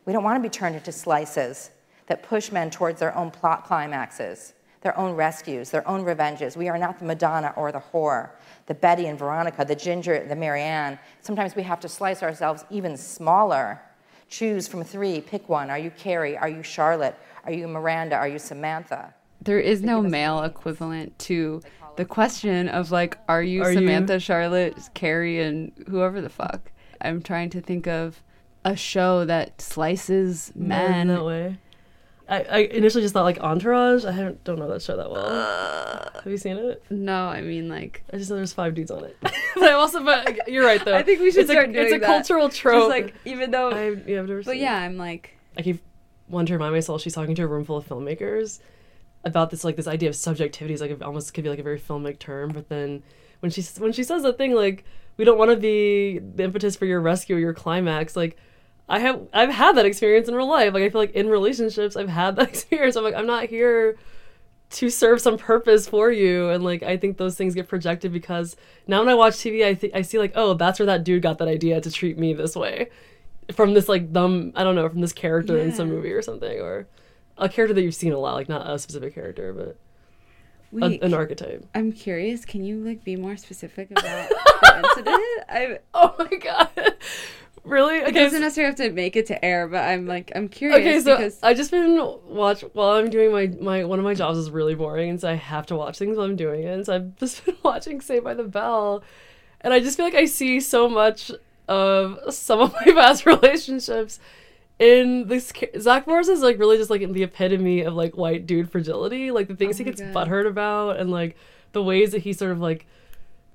We 0.04 0.12
don't 0.12 0.23
want 0.23 0.40
to 0.40 0.49
be 0.49 0.49
turned 0.49 0.76
into 0.76 0.92
slices 0.92 1.73
that 2.07 2.23
push 2.23 2.52
men 2.52 2.71
towards 2.71 3.00
their 3.00 3.12
own 3.16 3.33
plot 3.33 3.64
climaxes, 3.66 4.54
their 4.83 4.97
own 4.97 5.16
rescues, 5.16 5.71
their 5.71 5.87
own 5.88 6.04
revenges. 6.04 6.57
We 6.57 6.68
are 6.68 6.78
not 6.78 7.00
the 7.00 7.07
Madonna 7.07 7.52
or 7.57 7.73
the 7.73 7.83
whore, 7.92 8.30
the 8.66 8.75
Betty 8.75 9.09
and 9.09 9.18
Veronica, 9.18 9.64
the 9.64 9.75
Ginger, 9.75 10.28
the 10.28 10.37
Mary 10.37 10.62
Ann. 10.62 10.97
Sometimes 11.23 11.57
we 11.57 11.64
have 11.64 11.80
to 11.80 11.88
slice 11.88 12.23
ourselves 12.23 12.64
even 12.71 12.97
smaller. 12.97 13.83
Choose 14.28 14.68
from 14.68 14.85
three, 14.85 15.21
pick 15.21 15.49
one. 15.49 15.71
Are 15.71 15.78
you 15.78 15.90
Carrie? 15.90 16.38
Are 16.38 16.49
you 16.49 16.62
Charlotte? 16.62 17.16
Are 17.47 17.52
you 17.52 17.66
Miranda? 17.66 18.14
Are 18.14 18.28
you 18.28 18.38
Samantha? 18.38 19.12
there 19.40 19.61
is 19.61 19.83
no 19.83 20.02
male 20.02 20.42
equivalent 20.42 21.18
to 21.18 21.62
the 21.98 22.04
question 22.04 22.68
of 22.68 22.90
like 22.92 23.18
are 23.28 23.42
you 23.42 23.62
Are 23.62 23.70
you- 23.72 23.78
samantha 23.78 24.18
charlotte 24.20 24.78
carrie 24.94 25.42
and 25.42 25.72
whoever 25.88 26.20
the 26.20 26.28
fuck 26.30 26.70
i'm 27.00 27.20
trying 27.20 27.50
to 27.50 27.60
think 27.60 27.86
of 27.88 28.22
a 28.64 28.74
show 28.76 29.24
that 29.24 29.60
slices 29.60 30.52
men 30.54 31.08
that 31.08 31.24
way. 31.24 31.58
I, 32.28 32.42
I 32.42 32.58
initially 32.58 33.02
just 33.02 33.14
thought 33.14 33.22
like 33.22 33.38
Entourage. 33.40 34.04
I 34.04 34.12
haven't, 34.12 34.44
don't 34.44 34.58
know 34.58 34.68
that 34.68 34.82
show 34.82 34.96
that 34.98 35.10
well. 35.10 36.10
Have 36.22 36.26
you 36.30 36.36
seen 36.36 36.58
it? 36.58 36.82
no 36.90 37.26
i 37.26 37.40
mean 37.40 37.68
like 37.68 38.02
I 38.12 38.18
just 38.18 38.28
know 38.30 38.36
there's 38.36 38.52
five 38.52 38.74
dudes 38.74 38.90
on 38.90 39.04
it. 39.04 39.16
but 39.22 39.32
I 39.62 39.72
also, 39.72 40.04
but 40.04 40.46
you're 40.48 40.64
right 40.66 40.84
though. 40.84 40.94
i 40.94 41.02
think 41.02 41.20
we 41.20 41.30
should 41.30 41.42
it's 41.42 41.50
start 41.50 41.70
a, 41.70 41.72
doing 41.72 41.84
It's 41.86 41.94
a 41.94 41.98
that. 42.00 42.06
cultural 42.06 42.48
trope. 42.48 42.90
Just 42.90 42.90
like 42.90 43.14
even 43.24 43.50
though 43.50 43.70
I, 43.70 43.90
yeah, 44.06 44.20
I've 44.20 44.28
never 44.28 44.42
seen 44.42 44.50
it. 44.52 44.54
but 44.54 44.56
yeah 44.58 44.80
it. 44.82 44.86
i'm 44.86 44.96
like 44.98 45.38
I 45.56 45.62
keep 45.62 45.80
wanting 46.28 46.46
to 46.48 46.52
remind 46.54 46.74
myself 46.74 47.00
she's 47.00 47.14
talking 47.14 47.34
to 47.36 47.42
a 47.42 47.46
room 47.46 47.64
full 47.64 47.78
of 47.78 47.88
filmmakers 47.88 48.60
about 49.25 49.50
this 49.50 49.64
like 49.64 49.76
this 49.76 49.87
idea 49.87 50.08
of 50.08 50.16
subjectivity 50.16 50.75
is 50.75 50.80
like 50.80 50.90
it 50.90 51.02
almost 51.02 51.34
could 51.34 51.44
be 51.44 51.50
like 51.50 51.58
a 51.58 51.62
very 51.62 51.78
filmic 51.78 52.18
term, 52.18 52.50
but 52.50 52.68
then 52.68 53.02
when 53.40 53.50
she 53.50 53.62
when 53.78 53.92
she 53.92 54.02
says 54.02 54.22
that 54.22 54.38
thing 54.38 54.54
like 54.54 54.84
we 55.16 55.25
don't 55.25 55.38
want 55.38 55.50
to 55.50 55.56
be 55.56 56.18
the 56.18 56.44
impetus 56.44 56.76
for 56.76 56.87
your 56.87 57.00
rescue 57.00 57.37
or 57.37 57.38
your 57.38 57.54
climax, 57.54 58.16
like 58.16 58.37
I 58.88 59.00
have 59.00 59.20
I've 59.32 59.50
had 59.50 59.76
that 59.76 59.87
experience 59.87 60.28
in 60.28 60.34
real 60.34 60.48
life. 60.48 60.72
Like 60.72 60.82
I 60.82 60.90
feel 60.90 61.00
like 61.00 61.12
in 61.12 61.28
relationships 61.28 61.96
I've 61.96 62.08
had 62.08 62.37
that 62.37 62.48
experience. 62.48 62.96
I'm 62.96 63.04
like 63.04 63.14
I'm 63.14 63.26
not 63.26 63.46
here 63.46 63.96
to 64.70 64.90
serve 64.90 65.20
some 65.20 65.38
purpose 65.38 65.88
for 65.88 66.12
you 66.12 66.50
and 66.50 66.62
like 66.62 66.82
I 66.82 66.98
think 66.98 67.16
those 67.16 67.37
things 67.37 67.54
get 67.54 67.68
projected 67.68 68.12
because 68.12 68.54
now 68.87 69.00
when 69.00 69.08
I 69.08 69.14
watch 69.14 69.34
TV 69.34 69.64
I 69.64 69.75
think 69.75 69.94
I 69.94 70.02
see 70.02 70.18
like 70.18 70.32
oh 70.34 70.54
that's 70.54 70.78
where 70.78 70.87
that 70.87 71.04
dude 71.04 71.22
got 71.22 71.38
that 71.38 71.48
idea 71.48 71.80
to 71.80 71.90
treat 71.90 72.18
me 72.18 72.34
this 72.34 72.54
way 72.54 72.90
from 73.52 73.72
this 73.72 73.88
like 73.88 74.12
dumb 74.12 74.52
I 74.54 74.64
don't 74.64 74.75
know 74.75 74.87
from 74.88 75.00
this 75.00 75.14
character 75.14 75.58
in 75.58 75.72
some 75.72 75.88
movie 75.88 76.12
or 76.12 76.20
something 76.20 76.60
or 76.60 76.87
a 77.38 77.49
character 77.49 77.75
that 77.75 77.83
you've 77.83 77.95
seen 77.95 78.12
a 78.12 78.18
lot 78.18 78.35
like 78.35 78.49
not 78.49 78.68
a 78.68 78.78
specific 78.78 79.14
character 79.14 79.52
but 79.52 79.76
a, 80.83 80.88
Wait, 80.90 81.02
an 81.02 81.14
archetype. 81.14 81.64
I'm 81.75 81.92
curious. 81.92 82.45
Can 82.45 82.62
you 82.62 82.76
like 82.85 83.02
be 83.02 83.16
more 83.16 83.38
specific 83.38 83.90
about 83.90 84.02
the 84.28 84.76
incident? 84.85 85.23
I 85.49 85.78
Oh 85.95 86.14
my 86.18 86.37
god. 86.37 86.68
really? 87.64 87.97
it 87.99 88.09
Okay. 88.09 88.12
doesn't 88.12 88.38
so- 88.38 88.45
necessarily 88.45 88.71
have 88.73 88.76
to 88.88 88.90
make 88.92 89.16
it 89.16 89.26
to 89.26 89.42
air, 89.45 89.66
but 89.66 89.83
I'm 89.83 90.07
like 90.07 90.30
I'm 90.35 90.49
curious 90.49 90.78
Okay, 90.78 91.00
so 91.00 91.16
because 91.16 91.38
I 91.42 91.54
just 91.54 91.71
been 91.71 91.97
watch 92.26 92.62
while 92.75 92.90
I'm 92.97 93.09
doing 93.09 93.33
my 93.33 93.47
my 93.61 93.85
one 93.85 93.99
of 93.99 94.04
my 94.04 94.12
jobs 94.14 94.37
is 94.37 94.50
really 94.50 94.75
boring, 94.75 95.09
and 95.11 95.18
so 95.21 95.30
I 95.30 95.35
have 95.35 95.64
to 95.66 95.75
watch 95.76 95.99
things 95.99 96.16
while 96.18 96.26
I'm 96.26 96.37
doing 96.37 96.64
it. 96.64 96.75
And 96.75 96.85
so 96.85 96.95
I've 96.97 97.16
just 97.21 97.45
been 97.47 97.57
watching 97.62 98.00
Saved 98.02 98.25
by 98.25 98.35
the 98.35 98.45
Bell, 98.45 99.02
and 99.62 99.73
I 99.73 99.80
just 99.80 99.97
feel 99.97 100.04
like 100.04 100.14
I 100.14 100.26
see 100.26 100.61
so 100.61 100.87
much 100.88 101.30
of 101.66 102.18
some 102.35 102.61
of 102.61 102.75
my 102.75 102.92
past 102.92 103.25
relationships 103.25 104.21
in 104.78 105.28
this. 105.28 105.52
Zack 105.78 106.06
Morris 106.06 106.28
is 106.28 106.40
like 106.40 106.58
really 106.58 106.76
just 106.76 106.90
like 106.90 107.11
the 107.12 107.23
epitome 107.23 107.82
of 107.82 107.94
like 107.94 108.16
white 108.16 108.47
dude 108.47 108.70
fragility, 108.70 109.30
like 109.30 109.49
the 109.49 109.56
things 109.56 109.76
Oh 109.76 109.78
he 109.78 109.85
gets 109.85 110.00
God. 110.00 110.14
butthurt 110.14 110.47
about, 110.47 110.99
and 110.99 111.11
like 111.11 111.37
the 111.73 111.82
ways 111.82 112.12
that 112.12 112.20
he 112.20 112.32
sort 112.32 112.52
of 112.52 112.61
like 112.61 112.87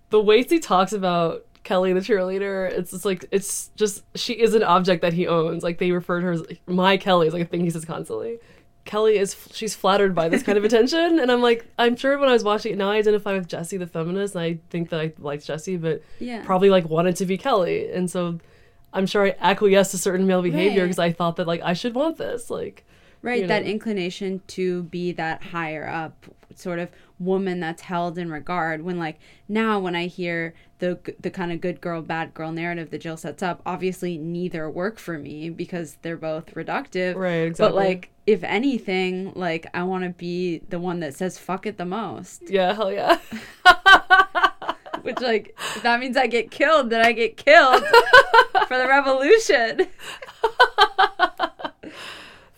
the 0.10 0.22
ways 0.22 0.50
he 0.50 0.60
talks 0.60 0.94
about 0.94 1.46
Kelly 1.63 1.94
the 1.94 2.01
cheerleader, 2.01 2.70
it's 2.70 2.92
just 2.92 3.06
like 3.06 3.25
it's 3.32 3.70
just 3.75 4.03
she 4.15 4.34
is 4.34 4.53
an 4.53 4.63
object 4.63 5.01
that 5.01 5.13
he 5.13 5.27
owns. 5.27 5.63
Like 5.63 5.77
they 5.77 5.92
refer 5.92 6.20
to 6.20 6.25
her 6.25 6.32
as 6.34 6.44
my 6.68 6.98
Kelly 6.98 7.27
is 7.27 7.34
like 7.34 7.44
a 7.44 7.46
thing 7.46 7.62
he 7.62 7.70
says 7.70 7.86
constantly. 7.86 8.39
Kelly 8.86 9.18
is 9.18 9.36
she's 9.51 9.74
flattered 9.74 10.13
by 10.13 10.27
this 10.27 10.44
kind 10.44 10.58
of 10.58 10.65
attention, 10.65 11.20
and 11.20 11.32
I'm 11.32 11.42
like 11.42 11.65
I'm 11.80 11.96
sure 11.96 12.18
when 12.18 12.27
I 12.27 12.34
was 12.34 12.44
watching 12.44 12.74
it 12.74 12.77
now 12.77 12.92
I 12.92 12.98
identify 12.98 13.34
with 13.34 13.48
Jesse 13.48 13.77
the 13.77 13.88
feminist, 13.88 14.36
and 14.36 14.44
I 14.44 14.60
think 14.70 14.89
that 14.89 15.00
I 15.00 15.13
liked 15.20 15.46
Jesse, 15.46 15.77
but 15.77 16.01
yeah. 16.20 16.44
probably 16.44 16.70
like 16.70 16.89
wanted 16.89 17.15
to 17.18 17.25
be 17.25 17.38
Kelly, 17.38 17.89
and 17.92 18.12
so 18.12 18.39
I'm 18.93 19.05
sure 19.05 19.25
I 19.25 19.35
acquiesced 19.39 19.91
to 19.91 19.97
certain 19.97 20.27
male 20.27 20.41
behavior 20.41 20.81
Right. 20.81 20.85
because 20.85 21.00
I 21.00 21.12
thought 21.12 21.35
that 21.38 21.47
like 21.47 21.62
I 21.62 21.73
should 21.73 21.95
want 21.95 22.17
this, 22.17 22.50
like 22.50 22.85
right 23.21 23.41
you 23.41 23.47
that 23.47 23.63
know. 23.63 23.69
inclination 23.69 24.41
to 24.47 24.83
be 24.83 25.12
that 25.13 25.41
higher 25.43 25.88
up 25.88 26.25
sort 26.55 26.77
of 26.77 26.89
woman 27.19 27.59
that's 27.62 27.83
held 27.83 28.17
in 28.17 28.29
regard 28.29 28.81
when 28.83 29.00
like 29.00 29.17
now 29.47 29.79
when 29.79 29.95
i 29.95 30.05
hear 30.07 30.53
the 30.79 31.00
the 31.21 31.31
kind 31.31 31.51
of 31.51 31.62
good 31.62 31.79
girl 31.81 32.01
bad 32.01 32.31
girl 32.33 32.51
narrative 32.51 32.91
that 32.91 33.00
jill 33.01 33.15
sets 33.17 33.41
up 33.41 33.62
obviously 33.65 34.17
neither 34.17 34.69
work 34.69 35.00
for 35.00 35.17
me 35.17 35.50
because 35.50 35.97
they're 36.01 36.17
both 36.17 36.53
reductive 36.53 37.15
Right, 37.15 37.47
exactly. 37.47 37.69
but 37.69 37.75
like 37.75 38.09
if 38.27 38.43
anything 38.43 39.31
like 39.35 39.65
i 39.73 39.81
want 39.83 40.03
to 40.03 40.09
be 40.12 40.59
the 40.69 40.79
one 40.79 41.00
that 41.00 41.15
says 41.15 41.38
fuck 41.39 41.65
it 41.65 41.77
the 41.77 41.85
most 41.85 42.50
yeah, 42.50 42.73
hell 42.73 42.91
yeah. 42.91 43.17
which 45.03 45.19
like 45.19 45.55
if 45.75 45.83
that 45.83 46.00
means 46.00 46.17
i 46.17 46.27
get 46.27 46.50
killed 46.51 46.89
then 46.89 47.05
i 47.05 47.12
get 47.12 47.38
killed 47.38 47.83
for 48.67 48.77
the 48.77 48.88
revolution 48.88 49.88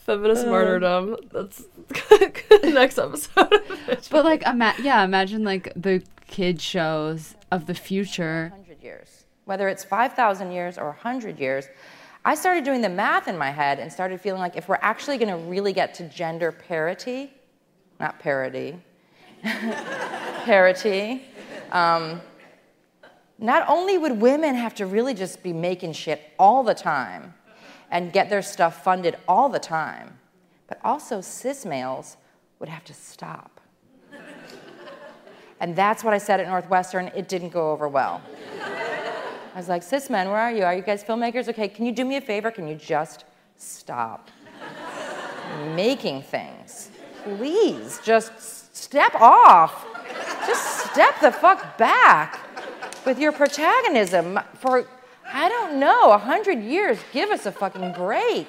Feminist 0.06 0.46
martyrdom. 0.46 1.16
That's 1.32 1.64
next 2.64 3.00
episode. 3.00 3.50
but 4.12 4.24
like 4.24 4.46
ima- 4.46 4.76
yeah 4.84 5.04
imagine 5.04 5.44
like 5.44 5.74
the 5.76 6.04
kid 6.28 6.62
shows 6.62 7.34
of 7.52 7.66
the 7.66 7.74
future 7.74 8.52
100 8.52 8.84
years, 8.84 9.26
whether 9.46 9.68
it's 9.68 9.84
5,000 9.84 10.52
years 10.52 10.78
or 10.78 10.90
100 10.90 11.40
years, 11.40 11.68
I 12.24 12.36
started 12.36 12.64
doing 12.64 12.82
the 12.82 12.90
math 12.90 13.28
in 13.28 13.36
my 13.36 13.50
head 13.50 13.80
and 13.80 13.92
started 13.92 14.22
feeling 14.22 14.42
like 14.42 14.56
if 14.56 14.68
we're 14.68 14.78
actually 14.82 15.18
going 15.18 15.30
to 15.30 15.38
really 15.50 15.74
get 15.74 15.96
to 15.96 16.08
gender 16.08 16.52
parity, 16.52 17.32
not 18.00 18.20
parity, 18.20 18.78
parity, 19.44 21.24
um, 21.72 22.22
not 23.38 23.68
only 23.68 23.98
would 23.98 24.22
women 24.22 24.56
have 24.56 24.74
to 24.76 24.86
really 24.86 25.14
just 25.14 25.44
be 25.44 25.52
making 25.52 25.94
shit 25.94 26.22
all 26.40 26.64
the 26.64 26.74
time 26.74 27.34
and 27.92 28.14
get 28.14 28.30
their 28.30 28.42
stuff 28.42 28.84
funded 28.84 29.18
all 29.28 29.50
the 29.50 29.60
time, 29.60 30.18
but 30.68 30.80
also 30.84 31.22
cis 31.22 31.66
males 31.66 32.18
would 32.60 32.70
have 32.70 32.84
to 32.86 32.94
stop. 32.94 33.60
And 35.60 35.76
that's 35.76 36.04
what 36.04 36.14
I 36.14 36.18
said 36.18 36.40
at 36.40 36.48
Northwestern. 36.48 37.08
It 37.16 37.28
didn't 37.28 37.50
go 37.50 37.72
over 37.72 37.88
well. 37.88 38.22
I 39.54 39.58
was 39.58 39.70
like, 39.70 39.84
cis 39.84 40.10
men, 40.10 40.28
where 40.28 40.40
are 40.40 40.52
you? 40.52 40.64
Are 40.64 40.76
you 40.76 40.82
guys 40.82 41.04
filmmakers? 41.04 41.48
Okay, 41.48 41.70
can 41.70 41.86
you 41.86 41.94
do 41.94 42.04
me 42.04 42.18
a 42.18 42.22
favor? 42.22 42.52
Can 42.52 42.68
you 42.68 42.76
just 42.76 43.24
stop 43.56 44.30
making 45.76 46.24
things? 46.24 46.90
Please, 47.24 48.02
just 48.04 48.76
step 48.76 49.16
off. 49.16 49.86
Just 50.46 50.92
step 50.92 51.20
the 51.22 51.32
fuck 51.32 51.78
back 51.78 52.45
with 53.06 53.20
your 53.20 53.32
protagonism 53.32 54.40
for, 54.56 54.86
I 55.32 55.50
don't 55.50 55.80
know, 55.80 56.12
a 56.12 56.18
hundred 56.18 56.64
years. 56.64 56.98
Give 57.14 57.30
us 57.30 57.46
a 57.46 57.52
fucking 57.52 57.94
break. 57.94 58.48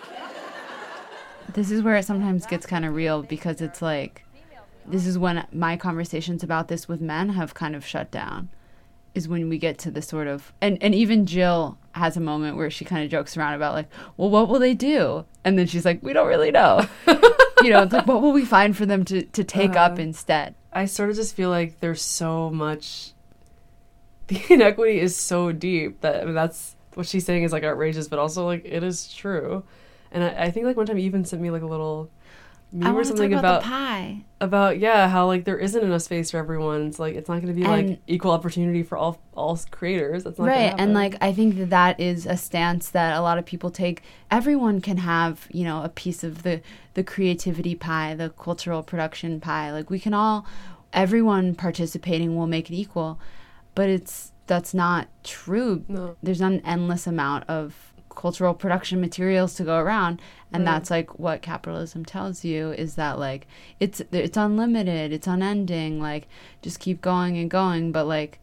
this 1.52 1.70
is 1.70 1.82
where 1.82 1.96
it 1.96 2.04
sometimes 2.04 2.46
gets 2.46 2.66
kind 2.66 2.84
of 2.84 2.94
real 2.94 3.22
because 3.22 3.60
it's 3.60 3.80
like 3.82 4.24
this 4.84 5.06
is 5.06 5.18
when 5.18 5.46
my 5.52 5.76
conversations 5.76 6.42
about 6.42 6.68
this 6.68 6.86
with 6.86 7.00
men 7.00 7.30
have 7.30 7.54
kind 7.54 7.74
of 7.74 7.84
shut 7.84 8.10
down 8.10 8.48
is 9.14 9.26
when 9.28 9.48
we 9.48 9.58
get 9.58 9.78
to 9.78 9.90
the 9.90 10.02
sort 10.02 10.26
of 10.26 10.52
and 10.60 10.80
and 10.82 10.94
even 10.94 11.24
Jill 11.26 11.78
has 11.92 12.16
a 12.16 12.20
moment 12.20 12.56
where 12.56 12.70
she 12.70 12.84
kind 12.84 13.02
of 13.02 13.10
jokes 13.10 13.36
around 13.36 13.54
about 13.54 13.74
like 13.74 13.88
well 14.16 14.28
what 14.28 14.48
will 14.48 14.58
they 14.58 14.74
do 14.74 15.24
and 15.44 15.58
then 15.58 15.66
she's 15.66 15.86
like 15.86 16.02
we 16.02 16.12
don't 16.12 16.28
really 16.28 16.50
know 16.50 16.86
you 17.62 17.70
know 17.70 17.82
it's 17.82 17.92
like 17.92 18.06
what 18.06 18.20
will 18.20 18.32
we 18.32 18.44
find 18.44 18.76
for 18.76 18.84
them 18.84 19.04
to 19.06 19.22
to 19.22 19.42
take 19.42 19.70
up 19.70 19.92
uh-huh. 19.92 20.02
instead 20.02 20.54
I 20.76 20.84
sort 20.84 21.08
of 21.08 21.16
just 21.16 21.34
feel 21.34 21.48
like 21.48 21.80
there's 21.80 22.02
so 22.02 22.50
much. 22.50 23.14
The 24.48 24.54
inequity 24.54 24.98
is 24.98 25.14
so 25.16 25.52
deep 25.52 26.00
that 26.00 26.22
I 26.22 26.24
mean, 26.24 26.34
that's 26.34 26.74
what 26.94 27.06
she's 27.06 27.24
saying 27.24 27.44
is 27.44 27.52
like 27.52 27.62
outrageous, 27.64 28.08
but 28.08 28.18
also 28.18 28.44
like 28.46 28.64
it 28.64 28.82
is 28.82 29.12
true. 29.12 29.62
And 30.10 30.24
I, 30.24 30.44
I 30.44 30.50
think 30.50 30.66
like 30.66 30.76
one 30.76 30.86
time 30.86 30.98
you 30.98 31.04
even 31.06 31.24
sent 31.24 31.40
me 31.42 31.50
like 31.50 31.62
a 31.62 31.66
little 31.66 32.10
meme 32.72 32.96
or 32.96 33.04
something 33.04 33.30
talk 33.30 33.38
about 33.38 33.62
the 33.62 33.68
pie 33.68 34.24
about 34.40 34.78
yeah 34.80 35.08
how 35.08 35.26
like 35.26 35.44
there 35.44 35.58
isn't 35.58 35.82
enough 35.84 36.02
space 36.02 36.32
for 36.32 36.38
everyone. 36.38 36.88
It's 36.88 36.98
like 36.98 37.14
it's 37.14 37.28
not 37.28 37.40
going 37.40 37.54
to 37.54 37.60
be 37.60 37.64
And- 37.64 37.90
like 37.90 38.00
equal 38.08 38.32
opportunity 38.32 38.82
for 38.82 38.98
all 38.98 39.20
all 39.36 39.56
creators. 39.70 40.24
That's 40.24 40.38
not 40.38 40.48
right 40.48 40.74
and 40.76 40.92
like 40.94 41.14
i 41.20 41.32
think 41.32 41.56
that 41.58 41.70
that 41.70 42.00
is 42.00 42.26
a 42.26 42.36
stance 42.36 42.90
that 42.90 43.16
a 43.16 43.20
lot 43.20 43.38
of 43.38 43.44
people 43.46 43.70
take 43.70 44.02
everyone 44.30 44.80
can 44.80 44.96
have 44.96 45.46
you 45.52 45.62
know 45.62 45.82
a 45.84 45.88
piece 45.88 46.24
of 46.24 46.42
the 46.42 46.60
the 46.94 47.04
creativity 47.04 47.74
pie 47.74 48.14
the 48.14 48.30
cultural 48.30 48.82
production 48.82 49.40
pie 49.40 49.70
like 49.72 49.88
we 49.90 50.00
can 50.00 50.12
all 50.14 50.44
everyone 50.92 51.54
participating 51.54 52.34
will 52.36 52.46
make 52.46 52.70
it 52.70 52.74
equal 52.74 53.20
but 53.76 53.88
it's 53.88 54.32
that's 54.48 54.72
not 54.74 55.06
true 55.22 55.84
No. 55.88 56.16
there's 56.22 56.40
not 56.40 56.52
an 56.52 56.62
endless 56.66 57.06
amount 57.06 57.44
of 57.48 57.92
cultural 58.14 58.54
production 58.54 59.00
materials 59.00 59.54
to 59.54 59.62
go 59.64 59.76
around 59.78 60.20
and 60.52 60.64
Right. 60.64 60.72
that's 60.72 60.90
like 60.90 61.18
what 61.18 61.42
capitalism 61.42 62.04
tells 62.04 62.44
you 62.44 62.72
is 62.72 62.94
that 62.94 63.18
like 63.18 63.46
it's 63.78 64.00
it's 64.10 64.36
unlimited 64.38 65.12
it's 65.12 65.26
unending 65.26 66.00
like 66.00 66.26
just 66.62 66.80
keep 66.80 67.00
going 67.02 67.36
and 67.36 67.50
going 67.50 67.92
but 67.92 68.06
like 68.06 68.38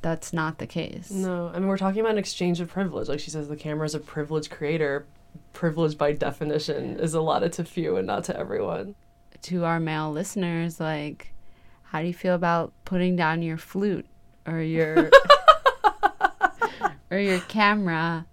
that's 0.00 0.32
not 0.32 0.58
the 0.58 0.66
case 0.66 1.10
No, 1.10 1.50
I 1.54 1.58
mean 1.58 1.68
we're 1.68 1.76
talking 1.76 2.00
about 2.00 2.12
an 2.12 2.18
exchange 2.18 2.60
of 2.60 2.68
privilege. 2.68 3.08
Like 3.08 3.20
she 3.20 3.30
says, 3.30 3.46
the 3.48 3.54
camera 3.56 3.86
is 3.86 3.94
a 3.94 4.00
privileged 4.00 4.50
creator. 4.50 5.06
Privilege 5.52 5.96
by 5.96 6.10
definition 6.12 6.98
is 6.98 7.14
allotted 7.14 7.52
to 7.54 7.64
few 7.64 7.96
and 7.96 8.06
not 8.06 8.24
to 8.24 8.36
everyone. 8.36 8.94
to 9.42 9.64
our 9.64 9.78
male 9.78 10.10
listeners 10.10 10.80
like 10.80 11.32
how 11.90 12.00
do 12.00 12.06
you 12.08 12.14
feel 12.14 12.34
about 12.34 12.72
putting 12.84 13.14
down 13.14 13.42
your 13.42 13.56
flute 13.58 14.06
or 14.46 14.60
your 14.60 15.10
or 17.10 17.18
your 17.18 17.40
camera 17.40 18.26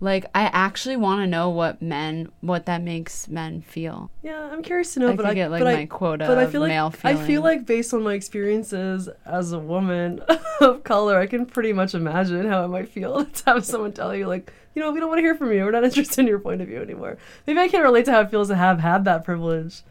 like 0.00 0.24
i 0.34 0.42
actually 0.52 0.96
want 0.96 1.20
to 1.20 1.26
know 1.26 1.48
what 1.48 1.80
men 1.80 2.28
what 2.40 2.66
that 2.66 2.82
makes 2.82 3.28
men 3.28 3.60
feel 3.62 4.10
Yeah, 4.22 4.50
I'm 4.52 4.62
curious 4.62 4.94
to 4.94 5.00
know, 5.00 5.10
I 5.12 5.16
but 5.16 5.24
I 5.26 5.34
get, 5.34 5.50
like, 5.50 5.62
my 5.62 5.80
I, 5.80 5.86
quota 5.86 6.26
but 6.26 6.36
I 6.36 6.46
feel 6.46 6.60
like 6.60 7.04
I 7.04 7.14
feel 7.14 7.42
like 7.42 7.64
based 7.64 7.94
on 7.94 8.02
my 8.02 8.14
experiences 8.14 9.08
as 9.24 9.52
a 9.52 9.58
woman 9.58 10.20
of 10.60 10.84
color, 10.84 11.18
I 11.18 11.26
can 11.26 11.46
pretty 11.46 11.72
much 11.72 11.94
imagine 11.94 12.46
how 12.46 12.64
it 12.64 12.68
might 12.68 12.88
feel 12.88 13.24
to 13.32 13.44
have 13.46 13.64
someone 13.64 13.92
tell 13.92 14.14
you 14.14 14.26
like, 14.26 14.52
you 14.74 14.82
know, 14.82 14.90
we 14.92 15.00
don't 15.00 15.08
want 15.08 15.18
to 15.18 15.22
hear 15.22 15.36
from 15.36 15.52
you. 15.52 15.64
We're 15.64 15.70
not 15.70 15.84
interested 15.84 16.20
in 16.20 16.26
your 16.26 16.40
point 16.40 16.60
of 16.60 16.68
view 16.68 16.82
anymore. 16.82 17.16
Maybe 17.46 17.60
I 17.60 17.68
can't 17.68 17.84
relate 17.84 18.04
to 18.06 18.12
how 18.12 18.20
it 18.20 18.30
feels 18.30 18.48
to 18.48 18.56
have 18.56 18.80
had 18.80 19.04
that 19.06 19.24
privilege, 19.24 19.82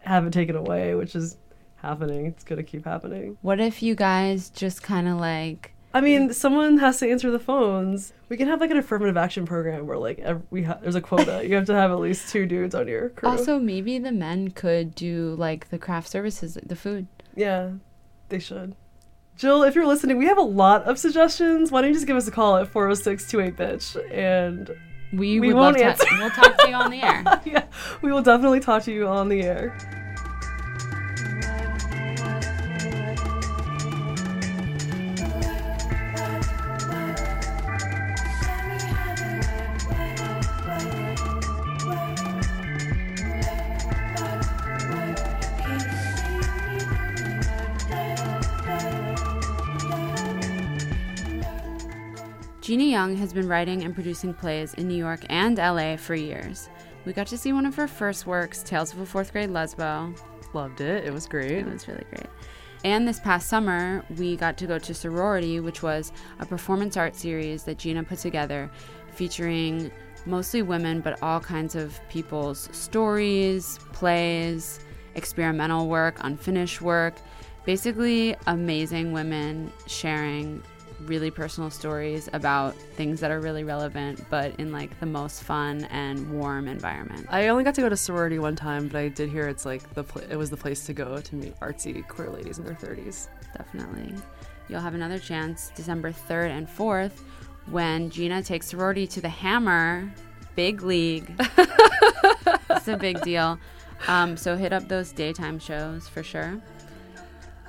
have 0.00 0.26
it 0.26 0.32
taken 0.32 0.56
away, 0.56 0.94
which 0.94 1.14
is 1.14 1.36
happening. 1.82 2.26
It's 2.26 2.44
gonna 2.44 2.62
keep 2.62 2.84
happening. 2.84 3.36
what 3.42 3.60
if 3.60 3.82
you 3.82 3.94
guys 3.94 4.48
just 4.50 4.82
kind 4.82 5.06
of 5.08 5.18
like 5.18 5.74
I 5.94 6.00
mean, 6.00 6.32
someone 6.32 6.78
has 6.78 7.00
to 7.00 7.10
answer 7.10 7.30
the 7.30 7.38
phones. 7.38 8.14
We 8.30 8.38
can 8.38 8.48
have 8.48 8.62
like 8.62 8.70
an 8.70 8.78
affirmative 8.78 9.18
action 9.18 9.44
program 9.44 9.86
where 9.86 9.98
like 9.98 10.18
ev- 10.20 10.40
we 10.50 10.62
ha- 10.62 10.78
there's 10.80 10.94
a 10.94 11.02
quota. 11.02 11.46
you 11.46 11.54
have 11.54 11.66
to 11.66 11.74
have 11.74 11.90
at 11.90 11.98
least 12.00 12.30
two 12.32 12.46
dudes 12.46 12.74
on 12.74 12.88
your 12.88 13.10
crew. 13.10 13.28
also 13.28 13.58
maybe 13.58 13.98
the 13.98 14.10
men 14.12 14.52
could 14.52 14.94
do 14.94 15.34
like 15.38 15.68
the 15.68 15.76
craft 15.78 16.08
services 16.08 16.56
the 16.64 16.76
food 16.76 17.06
yeah, 17.34 17.70
they 18.30 18.38
should. 18.38 18.74
Jill, 19.36 19.62
if 19.64 19.74
you're 19.74 19.86
listening, 19.86 20.18
we 20.18 20.26
have 20.26 20.36
a 20.38 20.42
lot 20.42 20.82
of 20.84 20.98
suggestions. 20.98 21.70
Why 21.72 21.80
don't 21.80 21.88
you 21.88 21.94
just 21.94 22.06
give 22.06 22.16
us 22.16 22.28
a 22.28 22.30
call 22.30 22.56
at 22.56 22.68
406 22.68 23.30
28 23.30 23.56
bitch 23.56 24.12
and 24.14 24.70
We, 25.12 25.40
We 25.40 25.52
won't 25.54 25.78
answer. 25.78 26.04
to. 26.04 26.16
We'll 26.18 26.30
talk 26.30 26.56
to 26.58 26.68
you 26.68 26.74
on 26.74 26.90
the 26.90 27.02
air. 27.02 27.22
yeah, 27.44 27.64
we 28.02 28.12
will 28.12 28.22
definitely 28.22 28.60
talk 28.60 28.82
to 28.84 28.92
you 28.92 29.06
on 29.06 29.28
the 29.28 29.42
air. 29.42 29.76
Gina 52.72 52.84
Young 52.84 53.16
has 53.16 53.34
been 53.34 53.48
writing 53.48 53.84
and 53.84 53.94
producing 53.94 54.32
plays 54.32 54.72
in 54.72 54.88
New 54.88 54.96
York 54.96 55.26
and 55.28 55.58
LA 55.58 55.94
for 55.98 56.14
years. 56.14 56.70
We 57.04 57.12
got 57.12 57.26
to 57.26 57.36
see 57.36 57.52
one 57.52 57.66
of 57.66 57.74
her 57.74 57.86
first 57.86 58.26
works, 58.26 58.62
Tales 58.62 58.94
of 58.94 59.00
a 59.00 59.04
Fourth 59.04 59.30
Grade 59.30 59.50
Lesbo. 59.50 60.18
Loved 60.54 60.80
it. 60.80 61.04
It 61.04 61.12
was 61.12 61.26
great. 61.26 61.50
It 61.50 61.66
was 61.66 61.86
really 61.86 62.06
great. 62.08 62.28
And 62.82 63.06
this 63.06 63.20
past 63.20 63.50
summer, 63.50 64.02
we 64.16 64.36
got 64.36 64.56
to 64.56 64.66
go 64.66 64.78
to 64.78 64.94
Sorority, 64.94 65.60
which 65.60 65.82
was 65.82 66.12
a 66.38 66.46
performance 66.46 66.96
art 66.96 67.14
series 67.14 67.64
that 67.64 67.76
Gina 67.76 68.04
put 68.04 68.20
together 68.20 68.70
featuring 69.12 69.92
mostly 70.24 70.62
women, 70.62 71.02
but 71.02 71.22
all 71.22 71.40
kinds 71.40 71.74
of 71.74 72.00
people's 72.08 72.70
stories, 72.72 73.80
plays, 73.92 74.80
experimental 75.14 75.88
work, 75.88 76.16
unfinished 76.20 76.80
work. 76.80 77.16
Basically, 77.66 78.34
amazing 78.46 79.12
women 79.12 79.70
sharing 79.86 80.62
really 81.06 81.30
personal 81.30 81.70
stories 81.70 82.28
about 82.32 82.74
things 82.96 83.20
that 83.20 83.30
are 83.30 83.40
really 83.40 83.64
relevant, 83.64 84.24
but 84.30 84.54
in 84.58 84.72
like 84.72 84.98
the 85.00 85.06
most 85.06 85.42
fun 85.42 85.84
and 85.90 86.30
warm 86.32 86.68
environment. 86.68 87.26
I 87.30 87.48
only 87.48 87.64
got 87.64 87.74
to 87.76 87.80
go 87.80 87.88
to 87.88 87.96
sorority 87.96 88.38
one 88.38 88.56
time, 88.56 88.88
but 88.88 88.98
I 88.98 89.08
did 89.08 89.30
hear 89.30 89.48
it's 89.48 89.64
like 89.64 89.94
the 89.94 90.04
pl- 90.04 90.22
it 90.30 90.36
was 90.36 90.50
the 90.50 90.56
place 90.56 90.86
to 90.86 90.92
go 90.92 91.20
to 91.20 91.34
meet 91.34 91.58
artsy 91.60 92.06
queer 92.06 92.30
ladies 92.30 92.58
in 92.58 92.64
their 92.64 92.74
30s. 92.74 93.28
Definitely. 93.56 94.14
You'll 94.68 94.80
have 94.80 94.94
another 94.94 95.18
chance 95.18 95.70
December 95.74 96.12
3rd 96.12 96.50
and 96.50 96.68
4th 96.68 97.20
when 97.70 98.10
Gina 98.10 98.42
takes 98.42 98.68
sorority 98.68 99.06
to 99.08 99.20
the 99.20 99.28
Hammer. 99.28 100.12
Big 100.54 100.82
league. 100.82 101.34
it's 102.70 102.88
a 102.88 102.96
big 102.96 103.20
deal. 103.22 103.58
Um, 104.08 104.36
so 104.36 104.56
hit 104.56 104.72
up 104.72 104.88
those 104.88 105.12
daytime 105.12 105.58
shows 105.58 106.08
for 106.08 106.22
sure. 106.22 106.60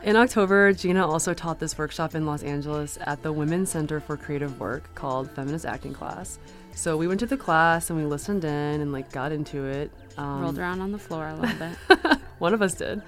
In 0.03 0.17
October, 0.17 0.74
Gina 0.74 1.07
also 1.07 1.33
taught 1.33 1.60
this 1.60 1.77
workshop 1.77 2.13
in 2.13 2.25
Los 2.25 2.43
Angeles 2.43 2.98
at 3.03 3.24
the 3.24 3.31
Women's 3.31 3.69
Center 3.69 4.01
for 4.01 4.17
Creative 4.17 4.60
Work 4.60 4.93
called 4.95 5.31
Feminist 5.31 5.65
Acting 5.65 5.93
Class. 5.93 6.39
So 6.75 6.98
we 6.98 7.07
went 7.07 7.22
to 7.22 7.25
the 7.25 7.38
class 7.38 7.89
and 7.89 7.98
we 7.98 8.05
listened 8.05 8.43
in 8.43 8.81
and 8.81 8.91
like 8.91 9.13
got 9.13 9.31
into 9.31 9.63
it. 9.63 9.91
Um, 10.17 10.41
Rolled 10.41 10.60
around 10.60 10.81
on 10.81 10.91
the 10.91 11.00
floor 11.00 11.29
a 11.29 11.36
little 11.36 11.55
bit. 11.57 12.17
One 12.39 12.53
of 12.53 12.62
us 12.62 12.74
did. 12.74 13.01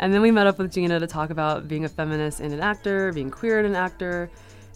And 0.00 0.12
then 0.12 0.20
we 0.20 0.32
met 0.32 0.48
up 0.48 0.58
with 0.58 0.72
Gina 0.72 0.98
to 0.98 1.06
talk 1.06 1.30
about 1.30 1.68
being 1.68 1.84
a 1.84 1.88
feminist 1.88 2.40
and 2.40 2.52
an 2.52 2.58
actor, 2.58 3.12
being 3.12 3.30
queer 3.30 3.58
and 3.58 3.68
an 3.68 3.76
actor, 3.76 4.28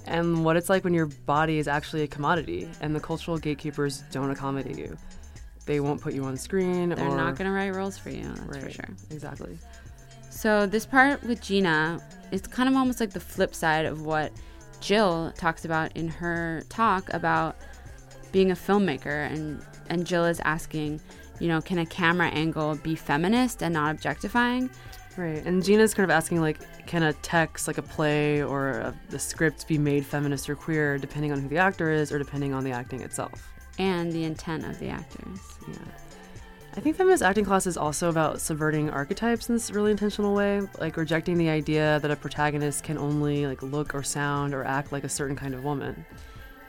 and 0.06 0.44
what 0.44 0.56
it's 0.56 0.70
like 0.70 0.84
when 0.84 0.94
your 0.94 1.06
body 1.06 1.58
is 1.58 1.66
actually 1.66 2.02
a 2.02 2.06
commodity 2.06 2.68
and 2.80 2.94
the 2.94 3.00
cultural 3.00 3.38
gatekeepers 3.38 4.04
don't 4.12 4.30
accommodate 4.30 4.78
you. 4.78 4.96
They 5.64 5.80
won't 5.80 6.00
put 6.00 6.14
you 6.14 6.22
on 6.22 6.36
screen 6.36 6.90
They're 6.90 7.08
or 7.08 7.16
not 7.16 7.36
going 7.36 7.50
to 7.50 7.56
write 7.56 7.74
roles 7.74 7.98
for 7.98 8.10
you, 8.10 8.32
that's 8.48 8.64
for 8.64 8.70
sure. 8.70 8.88
Exactly. 9.10 9.58
So 10.36 10.66
this 10.66 10.84
part 10.84 11.22
with 11.22 11.40
Gina 11.40 11.98
is 12.30 12.42
kind 12.42 12.68
of 12.68 12.76
almost 12.76 13.00
like 13.00 13.10
the 13.10 13.20
flip 13.20 13.54
side 13.54 13.86
of 13.86 14.02
what 14.02 14.32
Jill 14.82 15.32
talks 15.34 15.64
about 15.64 15.96
in 15.96 16.08
her 16.08 16.62
talk 16.68 17.10
about 17.14 17.56
being 18.32 18.50
a 18.50 18.54
filmmaker 18.54 19.32
and 19.32 19.64
and 19.88 20.06
Jill 20.06 20.26
is 20.26 20.38
asking, 20.40 21.00
you 21.40 21.48
know, 21.48 21.62
can 21.62 21.78
a 21.78 21.86
camera 21.86 22.28
angle 22.28 22.76
be 22.76 22.94
feminist 22.94 23.62
and 23.62 23.72
not 23.72 23.94
objectifying? 23.94 24.68
Right. 25.16 25.42
And 25.46 25.64
Gina's 25.64 25.94
kind 25.94 26.04
of 26.04 26.10
asking 26.10 26.42
like, 26.42 26.58
can 26.86 27.02
a 27.02 27.14
text, 27.14 27.66
like 27.66 27.78
a 27.78 27.82
play 27.82 28.42
or 28.42 28.72
a, 28.72 28.94
the 29.08 29.18
script, 29.18 29.66
be 29.66 29.78
made 29.78 30.04
feminist 30.04 30.50
or 30.50 30.54
queer 30.54 30.98
depending 30.98 31.32
on 31.32 31.40
who 31.40 31.48
the 31.48 31.56
actor 31.56 31.90
is 31.90 32.12
or 32.12 32.18
depending 32.18 32.52
on 32.52 32.62
the 32.62 32.72
acting 32.72 33.00
itself? 33.00 33.54
And 33.78 34.12
the 34.12 34.24
intent 34.24 34.66
of 34.66 34.78
the 34.80 34.88
actors. 34.88 35.40
Yeah. 35.66 35.76
I 36.76 36.80
think 36.80 36.96
feminist 36.96 37.22
acting 37.22 37.46
class 37.46 37.66
is 37.66 37.78
also 37.78 38.10
about 38.10 38.38
subverting 38.38 38.90
archetypes 38.90 39.48
in 39.48 39.54
this 39.54 39.70
really 39.70 39.90
intentional 39.90 40.34
way, 40.34 40.60
like 40.78 40.98
rejecting 40.98 41.38
the 41.38 41.48
idea 41.48 41.98
that 42.02 42.10
a 42.10 42.16
protagonist 42.16 42.84
can 42.84 42.98
only 42.98 43.46
like 43.46 43.62
look 43.62 43.94
or 43.94 44.02
sound 44.02 44.52
or 44.52 44.62
act 44.62 44.92
like 44.92 45.02
a 45.02 45.08
certain 45.08 45.36
kind 45.36 45.54
of 45.54 45.64
woman. 45.64 46.04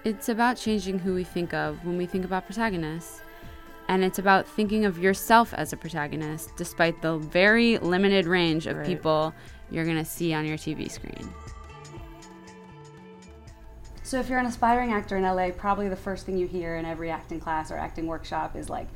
It's 0.06 0.30
about 0.30 0.56
changing 0.56 1.00
who 1.00 1.14
we 1.14 1.26
think 1.26 1.54
of 1.54 1.84
when 1.86 1.98
we 1.98 2.06
think 2.06 2.24
about 2.24 2.46
protagonists. 2.46 3.22
And 3.90 4.04
it's 4.04 4.20
about 4.20 4.48
thinking 4.48 4.86
of 4.86 4.98
yourself 4.98 5.54
as 5.54 5.74
a 5.74 5.78
protagonist, 5.78 6.52
despite 6.58 7.02
the 7.02 7.18
very 7.18 7.78
limited 7.78 8.26
range 8.26 8.66
of 8.66 8.78
Right. 8.78 8.86
people 8.86 9.34
you're 9.72 9.86
going 9.86 9.98
to 9.98 10.06
see 10.06 10.34
on 10.34 10.46
your 10.46 10.58
TV 10.58 10.90
screen. 10.90 11.30
So 14.04 14.20
if 14.20 14.30
you're 14.30 14.40
an 14.40 14.46
aspiring 14.46 14.94
actor 14.94 15.18
in 15.18 15.24
LA, 15.24 15.52
probably 15.52 15.90
the 15.90 15.98
first 15.98 16.26
thing 16.26 16.38
you 16.38 16.48
hear 16.48 16.78
in 16.78 16.86
every 16.86 17.12
acting 17.12 17.42
class 17.42 17.72
or 17.72 17.78
acting 17.78 18.08
workshop 18.08 18.56
is 18.56 18.70
like, 18.70 18.88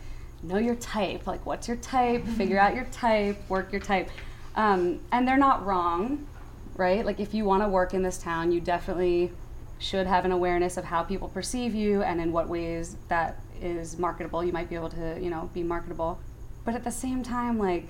know 0.44 0.58
your 0.58 0.76
type. 0.76 1.28
Like, 1.28 1.46
what's 1.46 1.68
your 1.68 1.78
type? 1.78 2.26
Figure 2.26 2.60
out 2.60 2.76
your 2.76 2.86
type. 2.86 3.38
Work 3.50 3.72
your 3.72 3.82
type. 3.82 4.10
Um, 4.56 5.00
and 5.12 5.28
they're 5.28 5.38
not 5.38 5.66
wrong, 5.66 6.28
right? 6.76 7.06
Like, 7.06 7.20
if 7.20 7.34
you 7.34 7.46
want 7.46 7.64
to 7.64 7.70
work 7.70 7.94
in 7.94 8.02
this 8.04 8.18
town, 8.18 8.52
you 8.52 8.60
definitely 8.60 9.32
should 9.80 10.08
have 10.08 10.26
an 10.26 10.32
awareness 10.32 10.78
of 10.78 10.86
how 10.86 11.04
people 11.04 11.28
perceive 11.28 11.74
you 11.74 12.04
and 12.04 12.22
in 12.22 12.32
what 12.32 12.48
ways 12.48 12.98
that 13.08 13.40
is 13.62 13.98
marketable. 13.98 14.44
You 14.44 14.54
might 14.54 14.70
be 14.70 14.76
able 14.76 14.90
to, 14.90 15.20
you 15.22 15.30
know, 15.30 15.50
be 15.54 15.64
marketable. 15.64 16.20
But 16.66 16.76
at 16.76 16.84
the 16.84 16.92
same 16.92 17.24
time, 17.24 17.58
like, 17.58 17.88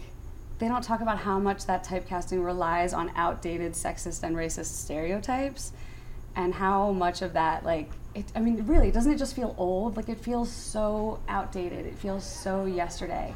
they 0.59 0.67
don't 0.67 0.83
talk 0.83 1.01
about 1.01 1.17
how 1.17 1.39
much 1.39 1.65
that 1.65 1.83
typecasting 1.83 2.45
relies 2.45 2.93
on 2.93 3.11
outdated 3.15 3.73
sexist 3.73 4.23
and 4.23 4.35
racist 4.35 4.65
stereotypes 4.65 5.73
and 6.35 6.53
how 6.53 6.91
much 6.91 7.21
of 7.21 7.33
that 7.33 7.63
like 7.63 7.89
it, 8.15 8.25
i 8.35 8.39
mean 8.39 8.65
really 8.65 8.91
doesn't 8.91 9.11
it 9.13 9.17
just 9.17 9.35
feel 9.35 9.55
old 9.57 9.97
like 9.97 10.09
it 10.09 10.17
feels 10.17 10.49
so 10.51 11.19
outdated 11.27 11.85
it 11.85 11.97
feels 11.97 12.23
so 12.23 12.65
yesterday 12.65 13.33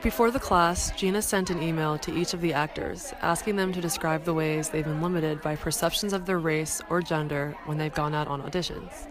Before 0.00 0.30
the 0.30 0.38
class, 0.38 0.92
Gina 0.92 1.20
sent 1.20 1.50
an 1.50 1.60
email 1.60 1.98
to 1.98 2.14
each 2.14 2.32
of 2.32 2.40
the 2.40 2.52
actors 2.54 3.12
asking 3.20 3.56
them 3.56 3.72
to 3.72 3.80
describe 3.80 4.22
the 4.22 4.32
ways 4.32 4.68
they've 4.68 4.84
been 4.84 5.02
limited 5.02 5.42
by 5.42 5.56
perceptions 5.56 6.12
of 6.12 6.24
their 6.24 6.38
race 6.38 6.80
or 6.88 7.02
gender 7.02 7.56
when 7.66 7.78
they've 7.78 7.92
gone 7.92 8.14
out 8.14 8.28
on 8.28 8.40
auditions. 8.42 9.08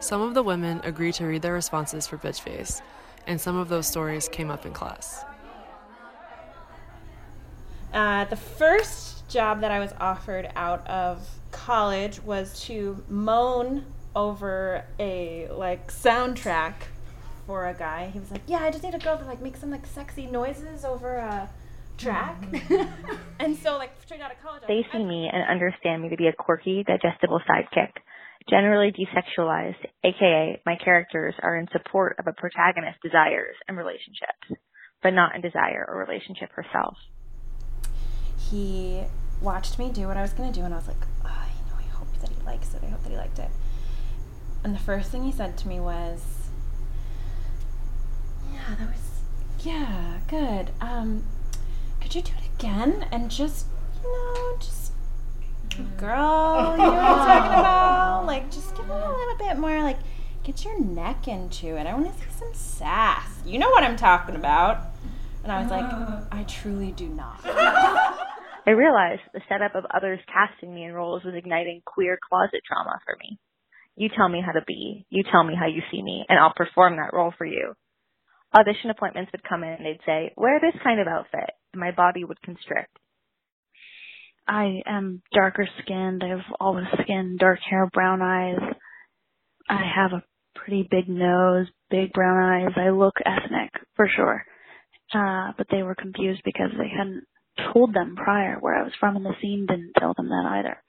Some 0.00 0.22
of 0.22 0.32
the 0.32 0.42
women 0.42 0.80
agreed 0.84 1.14
to 1.14 1.26
read 1.26 1.42
their 1.42 1.52
responses 1.52 2.06
for 2.06 2.16
Bitch 2.16 2.40
Face, 2.40 2.80
and 3.26 3.38
some 3.38 3.56
of 3.56 3.68
those 3.68 3.86
stories 3.86 4.26
came 4.26 4.50
up 4.50 4.64
in 4.64 4.72
class. 4.72 5.22
Uh, 7.92 8.24
the 8.24 8.36
first 8.36 9.11
job 9.32 9.62
that 9.62 9.70
I 9.70 9.80
was 9.80 9.92
offered 9.98 10.48
out 10.54 10.86
of 10.86 11.26
college 11.50 12.22
was 12.22 12.60
to 12.66 13.02
moan 13.08 13.84
over 14.14 14.84
a 14.98 15.48
like 15.50 15.90
soundtrack 15.90 16.74
for 17.46 17.68
a 17.68 17.74
guy. 17.74 18.10
He 18.12 18.20
was 18.20 18.30
like, 18.30 18.42
"Yeah, 18.46 18.58
I 18.58 18.70
just 18.70 18.84
need 18.84 18.94
a 18.94 18.98
girl 18.98 19.18
to 19.18 19.24
like 19.24 19.42
make 19.42 19.56
some 19.56 19.70
like 19.70 19.86
sexy 19.86 20.26
noises 20.26 20.84
over 20.84 21.16
a 21.16 21.48
track." 21.96 22.40
Mm-hmm. 22.42 23.16
and 23.40 23.56
so, 23.56 23.78
like 23.78 23.90
straight 24.04 24.20
out 24.20 24.30
of 24.30 24.40
college, 24.42 24.62
They 24.68 24.76
was 24.76 24.84
see 24.92 24.98
like, 24.98 25.08
me 25.08 25.30
and 25.32 25.42
understand 25.48 26.02
me 26.02 26.10
to 26.10 26.16
be 26.16 26.28
a 26.28 26.32
quirky, 26.32 26.84
digestible 26.86 27.40
sidekick, 27.48 27.92
generally 28.48 28.92
desexualized, 28.92 29.82
aka 30.04 30.60
my 30.66 30.76
characters 30.76 31.34
are 31.42 31.56
in 31.56 31.66
support 31.72 32.16
of 32.18 32.26
a 32.26 32.32
protagonist's 32.32 33.00
desires 33.02 33.56
and 33.66 33.76
relationships, 33.76 34.60
but 35.02 35.10
not 35.10 35.34
in 35.34 35.40
desire 35.40 35.86
or 35.88 35.98
relationship 35.98 36.50
herself. 36.52 36.96
He 38.50 39.02
watched 39.40 39.78
me 39.78 39.90
do 39.90 40.06
what 40.06 40.16
I 40.16 40.22
was 40.22 40.32
going 40.32 40.52
to 40.52 40.58
do, 40.58 40.64
and 40.64 40.72
I 40.72 40.76
was 40.76 40.86
like, 40.86 41.04
oh, 41.24 41.46
you 41.56 41.70
know, 41.70 41.78
I 41.78 41.96
hope 41.96 42.08
that 42.20 42.30
he 42.30 42.42
likes 42.44 42.74
it. 42.74 42.82
I 42.82 42.88
hope 42.88 43.02
that 43.02 43.10
he 43.10 43.16
liked 43.16 43.38
it. 43.38 43.50
And 44.64 44.74
the 44.74 44.78
first 44.78 45.10
thing 45.10 45.24
he 45.24 45.32
said 45.32 45.56
to 45.58 45.68
me 45.68 45.80
was, 45.80 46.22
yeah, 48.52 48.74
that 48.78 48.88
was, 48.88 49.20
yeah, 49.64 50.18
good. 50.28 50.70
Um, 50.80 51.24
could 52.00 52.14
you 52.14 52.22
do 52.22 52.32
it 52.38 52.60
again? 52.60 53.06
And 53.10 53.30
just, 53.30 53.66
you 54.02 54.10
know, 54.10 54.56
just, 54.60 54.92
girl, 55.96 56.72
you 56.72 56.78
know 56.78 56.92
what 56.92 56.92
I'm 56.92 57.26
talking 57.26 57.52
about? 57.60 58.26
Like, 58.26 58.50
just 58.52 58.76
give 58.76 58.84
it 58.84 58.90
a 58.90 58.94
little 58.94 59.36
bit 59.38 59.58
more, 59.58 59.82
like, 59.82 59.98
get 60.44 60.64
your 60.64 60.80
neck 60.80 61.26
into 61.26 61.76
it. 61.76 61.86
I 61.86 61.94
want 61.94 62.12
to 62.12 62.20
see 62.20 62.30
some 62.38 62.54
sass. 62.54 63.40
You 63.44 63.58
know 63.58 63.70
what 63.70 63.82
I'm 63.82 63.96
talking 63.96 64.36
about. 64.36 64.91
And 65.42 65.52
I 65.52 65.62
was 65.62 65.70
like, 65.70 65.84
I 66.32 66.44
truly 66.44 66.92
do 66.92 67.08
not. 67.08 67.40
I 68.66 68.70
realized 68.70 69.22
the 69.34 69.40
setup 69.48 69.74
of 69.74 69.84
others 69.92 70.20
casting 70.32 70.72
me 70.74 70.84
in 70.84 70.92
roles 70.92 71.24
was 71.24 71.34
igniting 71.36 71.82
queer 71.84 72.18
closet 72.28 72.60
trauma 72.66 73.00
for 73.04 73.16
me. 73.20 73.38
You 73.96 74.08
tell 74.16 74.28
me 74.28 74.42
how 74.44 74.52
to 74.52 74.64
be, 74.66 75.04
you 75.10 75.24
tell 75.30 75.44
me 75.44 75.54
how 75.58 75.66
you 75.66 75.82
see 75.90 76.02
me, 76.02 76.24
and 76.28 76.38
I'll 76.38 76.54
perform 76.54 76.96
that 76.96 77.12
role 77.12 77.34
for 77.36 77.44
you. 77.44 77.74
Audition 78.54 78.90
appointments 78.90 79.32
would 79.32 79.42
come 79.42 79.64
in 79.64 79.70
and 79.70 79.84
they'd 79.84 80.00
say, 80.06 80.32
wear 80.36 80.60
this 80.60 80.80
kind 80.82 81.00
of 81.00 81.08
outfit, 81.08 81.50
and 81.72 81.80
my 81.80 81.90
body 81.90 82.24
would 82.24 82.40
constrict. 82.42 82.96
I 84.46 84.82
am 84.86 85.22
darker 85.32 85.68
skinned. 85.82 86.22
I 86.24 86.28
have 86.28 86.56
olive 86.60 86.84
skin, 87.02 87.36
dark 87.38 87.60
hair, 87.68 87.88
brown 87.92 88.22
eyes. 88.22 88.58
I 89.68 89.82
have 89.94 90.12
a 90.12 90.24
pretty 90.54 90.86
big 90.90 91.08
nose, 91.08 91.66
big 91.90 92.12
brown 92.12 92.38
eyes. 92.38 92.72
I 92.76 92.90
look 92.90 93.14
ethnic 93.24 93.70
for 93.96 94.08
sure. 94.14 94.44
Uh, 95.14 95.52
but 95.58 95.66
they 95.70 95.82
were 95.82 95.94
confused 95.94 96.42
because 96.44 96.70
they 96.78 96.88
hadn't 96.88 97.24
told 97.72 97.94
them 97.94 98.16
prior 98.16 98.56
where 98.60 98.74
I 98.74 98.82
was 98.82 98.92
from 98.98 99.16
and 99.16 99.24
the 99.24 99.34
scene 99.40 99.66
didn't 99.68 99.92
tell 99.98 100.14
them 100.14 100.28
that 100.28 100.48
either. 100.50 100.82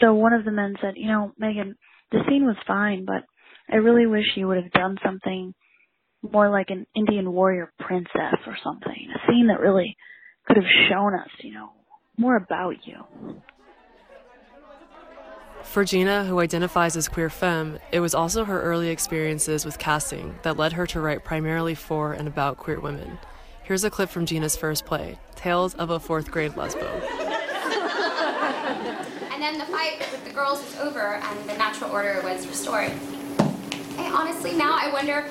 So 0.00 0.14
one 0.14 0.32
of 0.32 0.44
the 0.44 0.52
men 0.52 0.76
said, 0.80 0.94
you 0.96 1.08
know, 1.08 1.32
Megan, 1.38 1.76
the 2.12 2.20
scene 2.28 2.46
was 2.46 2.56
fine, 2.66 3.04
but 3.04 3.24
I 3.70 3.76
really 3.76 4.06
wish 4.06 4.26
you 4.36 4.46
would 4.48 4.62
have 4.62 4.72
done 4.72 4.98
something 5.04 5.54
more 6.22 6.48
like 6.48 6.70
an 6.70 6.86
Indian 6.94 7.32
warrior 7.32 7.72
princess 7.78 8.38
or 8.46 8.56
something. 8.62 9.08
A 9.14 9.30
scene 9.30 9.48
that 9.48 9.60
really 9.60 9.96
could 10.46 10.56
have 10.56 10.88
shown 10.88 11.14
us, 11.14 11.28
you 11.42 11.54
know, 11.54 11.70
more 12.16 12.36
about 12.36 12.74
you. 12.84 13.42
For 15.64 15.84
Gina, 15.84 16.24
who 16.24 16.38
identifies 16.38 16.96
as 16.96 17.08
queer 17.08 17.28
femme, 17.28 17.78
it 17.90 17.98
was 17.98 18.14
also 18.14 18.44
her 18.44 18.62
early 18.62 18.90
experiences 18.90 19.64
with 19.64 19.78
casting 19.78 20.36
that 20.42 20.56
led 20.56 20.74
her 20.74 20.86
to 20.86 21.00
write 21.00 21.24
primarily 21.24 21.74
for 21.74 22.12
and 22.12 22.28
about 22.28 22.58
queer 22.58 22.78
women. 22.78 23.18
Here's 23.64 23.82
a 23.82 23.90
clip 23.90 24.08
from 24.08 24.24
Gina's 24.24 24.54
first 24.56 24.84
play, 24.84 25.18
Tales 25.34 25.74
of 25.74 25.90
a 25.90 25.98
Fourth 25.98 26.30
Grade 26.30 26.52
Lesbo. 26.52 26.88
And 29.32 29.42
then 29.42 29.58
the 29.58 29.64
fight 29.66 29.98
with 30.12 30.24
the 30.24 30.32
girls 30.32 30.62
was 30.62 30.76
over 30.78 31.14
and 31.14 31.48
the 31.48 31.56
natural 31.56 31.90
order 31.90 32.20
was 32.22 32.46
restored. 32.46 32.92
I 33.98 34.12
honestly 34.14 34.52
now 34.54 34.78
I 34.80 34.92
wonder 34.92 35.28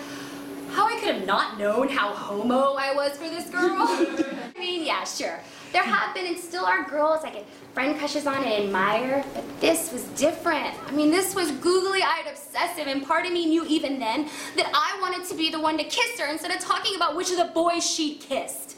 how 0.74 0.88
I 0.88 1.00
could 1.00 1.16
have 1.16 1.26
not 1.26 1.60
known 1.60 1.88
how 1.88 2.14
homo 2.14 2.74
I 2.74 2.94
was 2.94 3.16
for 3.18 3.30
this 3.30 3.50
girl. 3.50 3.76
I 3.80 4.60
mean, 4.60 4.86
yeah, 4.86 5.04
sure. 5.04 5.40
There 5.72 5.84
have 5.84 6.14
been 6.14 6.26
and 6.26 6.38
still 6.38 6.66
are 6.66 6.84
girls 6.90 7.24
I 7.24 7.32
get 7.32 7.46
friend 7.74 7.98
crushes 7.98 8.28
on 8.28 8.44
and 8.44 8.66
admire, 8.66 9.24
but 9.34 9.44
this 9.60 9.92
was 9.92 10.04
different. 10.20 10.76
I 10.88 10.92
mean, 10.92 11.10
this 11.10 11.34
was 11.34 11.52
googly-eyed 11.52 12.26
obsessive, 12.30 12.88
and 12.88 13.06
part 13.06 13.26
of 13.26 13.34
me 13.34 13.48
knew 13.48 13.66
even 13.66 13.98
then 14.00 14.30
that 14.56 14.70
I 14.74 15.00
wanted 15.02 15.28
to 15.30 15.36
be 15.36 15.50
the 15.50 15.60
one 15.60 15.78
to 15.78 15.84
kiss 15.84 16.20
her 16.20 16.32
instead 16.32 16.52
of 16.52 16.60
talking 16.60 16.96
about 16.96 17.16
which 17.16 17.32
of 17.32 17.38
the 17.38 17.52
boys 17.54 17.84
she 17.84 18.16
kissed. 18.16 18.78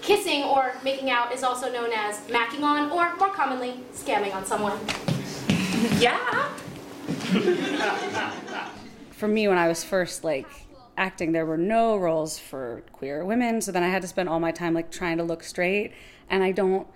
Kissing 0.00 0.42
or 0.44 0.74
making 0.82 1.10
out 1.10 1.32
is 1.32 1.42
also 1.42 1.70
known 1.70 1.90
as 1.92 2.20
macking 2.22 2.62
on, 2.62 2.90
or 2.90 3.14
more 3.16 3.28
commonly, 3.28 3.80
scamming 3.92 4.34
on 4.34 4.44
someone. 4.44 4.78
Yeah. 5.98 6.48
for 9.10 9.26
me 9.26 9.48
when 9.48 9.58
I 9.58 9.66
was 9.66 9.82
first 9.82 10.22
like 10.22 10.46
acting 11.02 11.32
there 11.32 11.44
were 11.44 11.56
no 11.58 11.96
roles 11.96 12.38
for 12.38 12.84
queer 12.92 13.24
women. 13.24 13.60
So 13.60 13.72
then 13.72 13.82
I 13.82 13.88
had 13.88 14.02
to 14.02 14.08
spend 14.08 14.28
all 14.28 14.38
my 14.38 14.52
time 14.52 14.72
like 14.72 14.90
trying 14.90 15.16
to 15.18 15.24
look 15.24 15.42
straight. 15.42 15.92
And 16.30 16.44
I 16.44 16.52
don't 16.52 16.86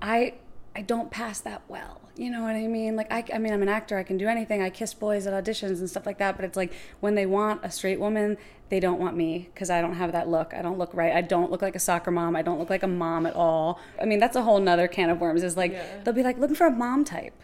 I 0.00 0.34
I 0.76 0.82
don't 0.82 1.10
pass 1.10 1.40
that 1.40 1.62
well. 1.68 2.00
You 2.16 2.30
know 2.30 2.42
what 2.42 2.54
I 2.54 2.66
mean? 2.68 2.96
Like 2.96 3.10
I, 3.12 3.24
I 3.34 3.38
mean 3.38 3.52
I'm 3.52 3.62
an 3.62 3.68
actor. 3.68 3.98
I 3.98 4.04
can 4.04 4.18
do 4.18 4.28
anything. 4.28 4.62
I 4.62 4.70
kiss 4.70 4.94
boys 4.94 5.26
at 5.26 5.32
auditions 5.32 5.80
and 5.80 5.90
stuff 5.90 6.06
like 6.06 6.18
that. 6.18 6.36
But 6.36 6.44
it's 6.44 6.56
like 6.56 6.72
when 7.00 7.16
they 7.16 7.26
want 7.26 7.64
a 7.64 7.70
straight 7.70 7.98
woman 7.98 8.38
they 8.68 8.80
don't 8.80 8.98
want 8.98 9.16
me 9.16 9.48
because 9.52 9.70
I 9.70 9.80
don't 9.80 9.94
have 9.94 10.10
that 10.12 10.28
look. 10.28 10.52
I 10.52 10.60
don't 10.60 10.78
look 10.78 10.92
right. 10.92 11.12
I 11.12 11.20
don't 11.20 11.50
look 11.50 11.62
like 11.62 11.76
a 11.76 11.80
soccer 11.80 12.10
mom. 12.10 12.34
I 12.36 12.42
don't 12.42 12.58
look 12.58 12.70
like 12.70 12.82
a 12.84 12.88
mom 12.88 13.26
at 13.26 13.34
all. 13.34 13.80
I 14.00 14.04
mean 14.04 14.20
that's 14.20 14.36
a 14.36 14.42
whole 14.42 14.60
nother 14.60 14.86
can 14.86 15.10
of 15.10 15.20
worms. 15.20 15.42
Is 15.42 15.56
like 15.56 16.04
they'll 16.04 16.14
be 16.14 16.22
like 16.22 16.38
looking 16.38 16.56
for 16.56 16.68
a 16.68 16.70
mom 16.70 17.04
type 17.04 17.34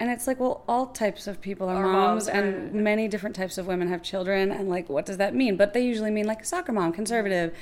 and 0.00 0.10
it's 0.10 0.26
like, 0.26 0.40
well, 0.40 0.64
all 0.68 0.86
types 0.86 1.26
of 1.26 1.40
people 1.40 1.68
are 1.68 1.84
Are 1.84 1.92
moms, 1.92 2.26
moms, 2.26 2.28
and 2.28 2.72
many 2.74 3.08
different 3.08 3.36
types 3.36 3.58
of 3.58 3.66
women 3.66 3.88
have 3.88 4.02
children, 4.02 4.50
and 4.50 4.68
like, 4.68 4.88
what 4.88 5.06
does 5.06 5.18
that 5.18 5.34
mean? 5.34 5.56
But 5.56 5.72
they 5.72 5.84
usually 5.84 6.10
mean 6.10 6.26
like 6.26 6.42
a 6.42 6.44
soccer 6.44 6.72
mom, 6.72 6.92
conservative, 6.92 7.54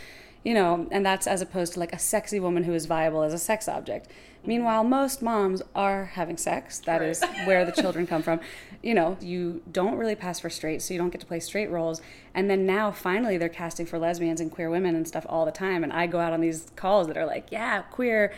you 0.45 0.55
know, 0.55 0.89
and 0.91 1.07
that's 1.07 1.27
as 1.27 1.41
opposed 1.41 1.75
to 1.75 1.81
like 1.81 1.93
a 1.93 1.99
sexy 1.99 2.41
woman 2.41 2.65
who 2.65 2.75
is 2.75 2.87
viable 2.87 3.23
as 3.23 3.33
a 3.33 3.39
sex 3.39 3.69
object. 3.69 4.11
Meanwhile, 4.45 4.83
most 4.83 5.23
moms 5.23 5.63
are 5.73 6.07
having 6.07 6.37
sex. 6.37 6.81
That 6.81 7.01
is 7.01 7.23
where 7.45 7.65
the 7.65 7.71
children 7.71 8.09
come 8.09 8.23
from. 8.23 8.41
You 8.83 8.95
know, 8.95 9.17
you 9.21 9.63
don't 9.71 9.97
really 9.97 10.17
pass 10.17 10.41
for 10.41 10.51
straight, 10.51 10.83
so 10.83 10.93
you 10.93 10.99
don't 10.99 11.11
get 11.11 11.21
to 11.21 11.27
play 11.27 11.39
straight 11.39 11.71
roles. 11.71 12.03
And 12.35 12.51
then 12.51 12.67
now, 12.67 12.91
finally, 12.91 13.39
they're 13.39 13.49
casting 13.49 13.87
for 13.87 14.01
lesbians 14.01 14.41
and 14.41 14.51
queer 14.51 14.69
women 14.69 14.97
and 14.97 15.07
stuff 15.07 15.25
all 15.29 15.45
the 15.45 15.53
time. 15.53 15.85
And 15.85 15.93
I 15.93 16.09
go 16.09 16.19
out 16.19 16.33
on 16.33 16.41
these 16.41 16.67
calls 16.75 17.07
that 17.07 17.17
are 17.17 17.27
like, 17.27 17.53
yeah, 17.53 17.83
queer 17.83 18.33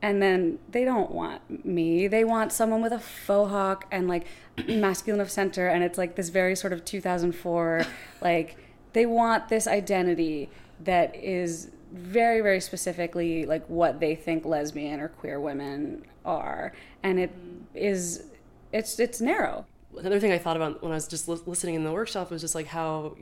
and 0.00 0.22
then 0.22 0.58
they 0.70 0.84
don't 0.84 1.10
want 1.10 1.64
me. 1.64 2.06
They 2.06 2.24
want 2.24 2.52
someone 2.52 2.82
with 2.82 2.92
a 2.92 2.98
faux 2.98 3.50
hawk 3.50 3.86
and 3.90 4.08
like 4.08 4.26
masculine 4.68 5.20
of 5.20 5.30
center. 5.30 5.66
And 5.66 5.82
it's 5.82 5.98
like 5.98 6.14
this 6.16 6.28
very 6.28 6.54
sort 6.54 6.72
of 6.72 6.84
2004 6.84 7.84
like 8.20 8.56
they 8.92 9.06
want 9.06 9.48
this 9.48 9.66
identity 9.66 10.48
that 10.84 11.14
is 11.16 11.70
very 11.92 12.40
very 12.40 12.60
specifically 12.60 13.46
like 13.46 13.66
what 13.66 13.98
they 13.98 14.14
think 14.14 14.44
lesbian 14.44 15.00
or 15.00 15.08
queer 15.08 15.40
women 15.40 16.04
are. 16.24 16.72
And 17.02 17.18
it 17.18 17.34
is 17.74 18.24
it's 18.72 18.98
it's 19.00 19.20
narrow. 19.20 19.66
Another 19.96 20.20
thing 20.20 20.32
I 20.32 20.38
thought 20.38 20.56
about 20.56 20.82
when 20.82 20.92
I 20.92 20.96
was 20.96 21.08
just 21.08 21.26
lis- 21.28 21.46
listening 21.46 21.74
in 21.74 21.82
the 21.82 21.92
workshop 21.92 22.30
was 22.30 22.40
just 22.40 22.54
like 22.54 22.66
how, 22.66 23.16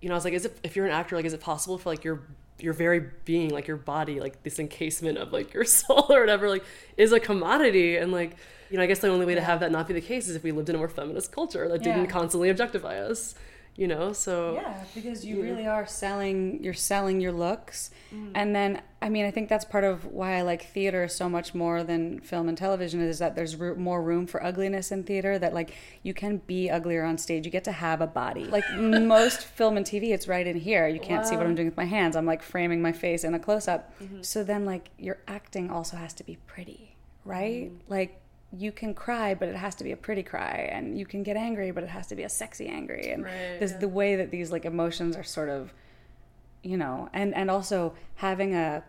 you 0.00 0.08
know, 0.08 0.14
I 0.14 0.16
was 0.16 0.24
like, 0.24 0.34
is 0.34 0.44
it, 0.44 0.58
if 0.64 0.74
you're 0.74 0.84
an 0.84 0.92
actor, 0.92 1.14
like, 1.14 1.24
is 1.24 1.32
it 1.32 1.40
possible 1.40 1.78
for 1.78 1.88
like 1.88 2.02
your 2.02 2.22
your 2.62 2.72
very 2.72 3.00
being, 3.24 3.50
like 3.50 3.66
your 3.66 3.76
body, 3.76 4.20
like 4.20 4.42
this 4.42 4.58
encasement 4.58 5.18
of 5.18 5.32
like 5.32 5.52
your 5.52 5.64
soul 5.78 6.06
or 6.10 6.20
whatever, 6.20 6.48
like 6.48 6.64
is 6.96 7.12
a 7.12 7.20
commodity. 7.20 7.96
And 7.96 8.12
like 8.12 8.36
you 8.70 8.78
know, 8.78 8.84
I 8.84 8.86
guess 8.86 9.00
the 9.00 9.08
only 9.08 9.26
way 9.26 9.34
to 9.34 9.40
have 9.42 9.60
that 9.60 9.70
not 9.70 9.86
be 9.86 9.92
the 9.92 10.00
case 10.00 10.28
is 10.28 10.34
if 10.34 10.42
we 10.42 10.50
lived 10.50 10.70
in 10.70 10.74
a 10.74 10.78
more 10.78 10.88
feminist 10.88 11.30
culture 11.30 11.68
that 11.68 11.82
didn't 11.82 12.06
constantly 12.06 12.48
objectify 12.48 12.98
us, 12.98 13.34
you 13.76 13.88
know. 13.88 14.12
So 14.12 14.54
Yeah, 14.54 14.84
because 14.94 15.24
you 15.24 15.42
really 15.42 15.66
are 15.66 15.86
selling. 15.86 16.62
You're 16.62 16.74
selling 16.74 17.20
your 17.20 17.32
looks, 17.32 17.90
mm. 18.14 18.30
and 18.34 18.54
then 18.54 18.82
I 19.00 19.08
mean, 19.08 19.24
I 19.24 19.30
think 19.30 19.48
that's 19.48 19.64
part 19.64 19.82
of 19.82 20.04
why 20.04 20.36
I 20.36 20.42
like 20.42 20.66
theater 20.66 21.08
so 21.08 21.28
much 21.28 21.54
more 21.54 21.82
than 21.82 22.20
film 22.20 22.48
and 22.48 22.56
television 22.56 23.00
is 23.00 23.18
that 23.18 23.34
there's 23.34 23.58
more 23.58 24.00
room 24.00 24.26
for 24.26 24.42
ugliness 24.44 24.92
in 24.92 25.02
theater. 25.02 25.38
That 25.38 25.54
like 25.54 25.74
you 26.02 26.14
can 26.14 26.38
be 26.38 26.70
uglier 26.70 27.04
on 27.04 27.18
stage. 27.18 27.44
You 27.44 27.50
get 27.50 27.64
to 27.64 27.72
have 27.72 28.00
a 28.00 28.06
body. 28.06 28.44
Like 28.44 28.64
most 28.76 29.42
film 29.44 29.76
and 29.76 29.84
TV, 29.84 30.12
it's 30.12 30.28
right 30.28 30.46
in 30.46 30.58
here. 30.58 30.86
You 30.86 31.00
can't 31.00 31.26
see 31.26 31.36
what 31.36 31.46
I'm 31.46 31.54
doing 31.54 31.68
with 31.68 31.76
my 31.76 31.84
hands. 31.84 32.14
I'm 32.14 32.26
like 32.26 32.42
framing 32.42 32.80
my 32.80 32.92
face 32.92 33.24
in 33.24 33.34
a 33.34 33.38
close 33.38 33.66
up. 33.66 33.98
Mm-hmm. 34.00 34.22
So 34.22 34.44
then 34.44 34.64
like 34.64 34.90
your 34.98 35.18
acting 35.26 35.70
also 35.70 35.96
has 35.96 36.12
to 36.14 36.24
be 36.24 36.36
pretty, 36.46 36.96
right? 37.24 37.72
Mm. 37.72 37.78
Like 37.88 38.21
you 38.56 38.70
can 38.72 38.92
cry, 38.94 39.34
but 39.34 39.48
it 39.48 39.56
has 39.56 39.74
to 39.76 39.84
be 39.84 39.92
a 39.92 39.96
pretty 39.96 40.22
cry, 40.22 40.68
and 40.72 40.98
you 40.98 41.06
can 41.06 41.22
get 41.22 41.36
angry, 41.36 41.70
but 41.70 41.82
it 41.82 41.88
has 41.90 42.06
to 42.08 42.14
be 42.14 42.22
a 42.22 42.28
sexy 42.28 42.68
angry, 42.68 43.10
and 43.10 43.24
this 43.58 43.72
the 43.72 43.88
way 43.88 44.16
that 44.16 44.30
these 44.30 44.52
like 44.52 44.64
emotions 44.64 45.16
are 45.16 45.22
sort 45.24 45.48
of, 45.48 45.72
you 46.62 46.76
know, 46.76 47.08
and 47.12 47.34
and 47.34 47.50
also 47.50 47.94
having 48.16 48.54
a 48.54 48.84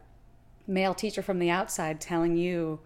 male 0.68 0.94
teacher 0.94 1.22
from 1.22 1.40
the 1.40 1.50
outside 1.50 2.00
telling 2.02 2.36
you 2.38 2.80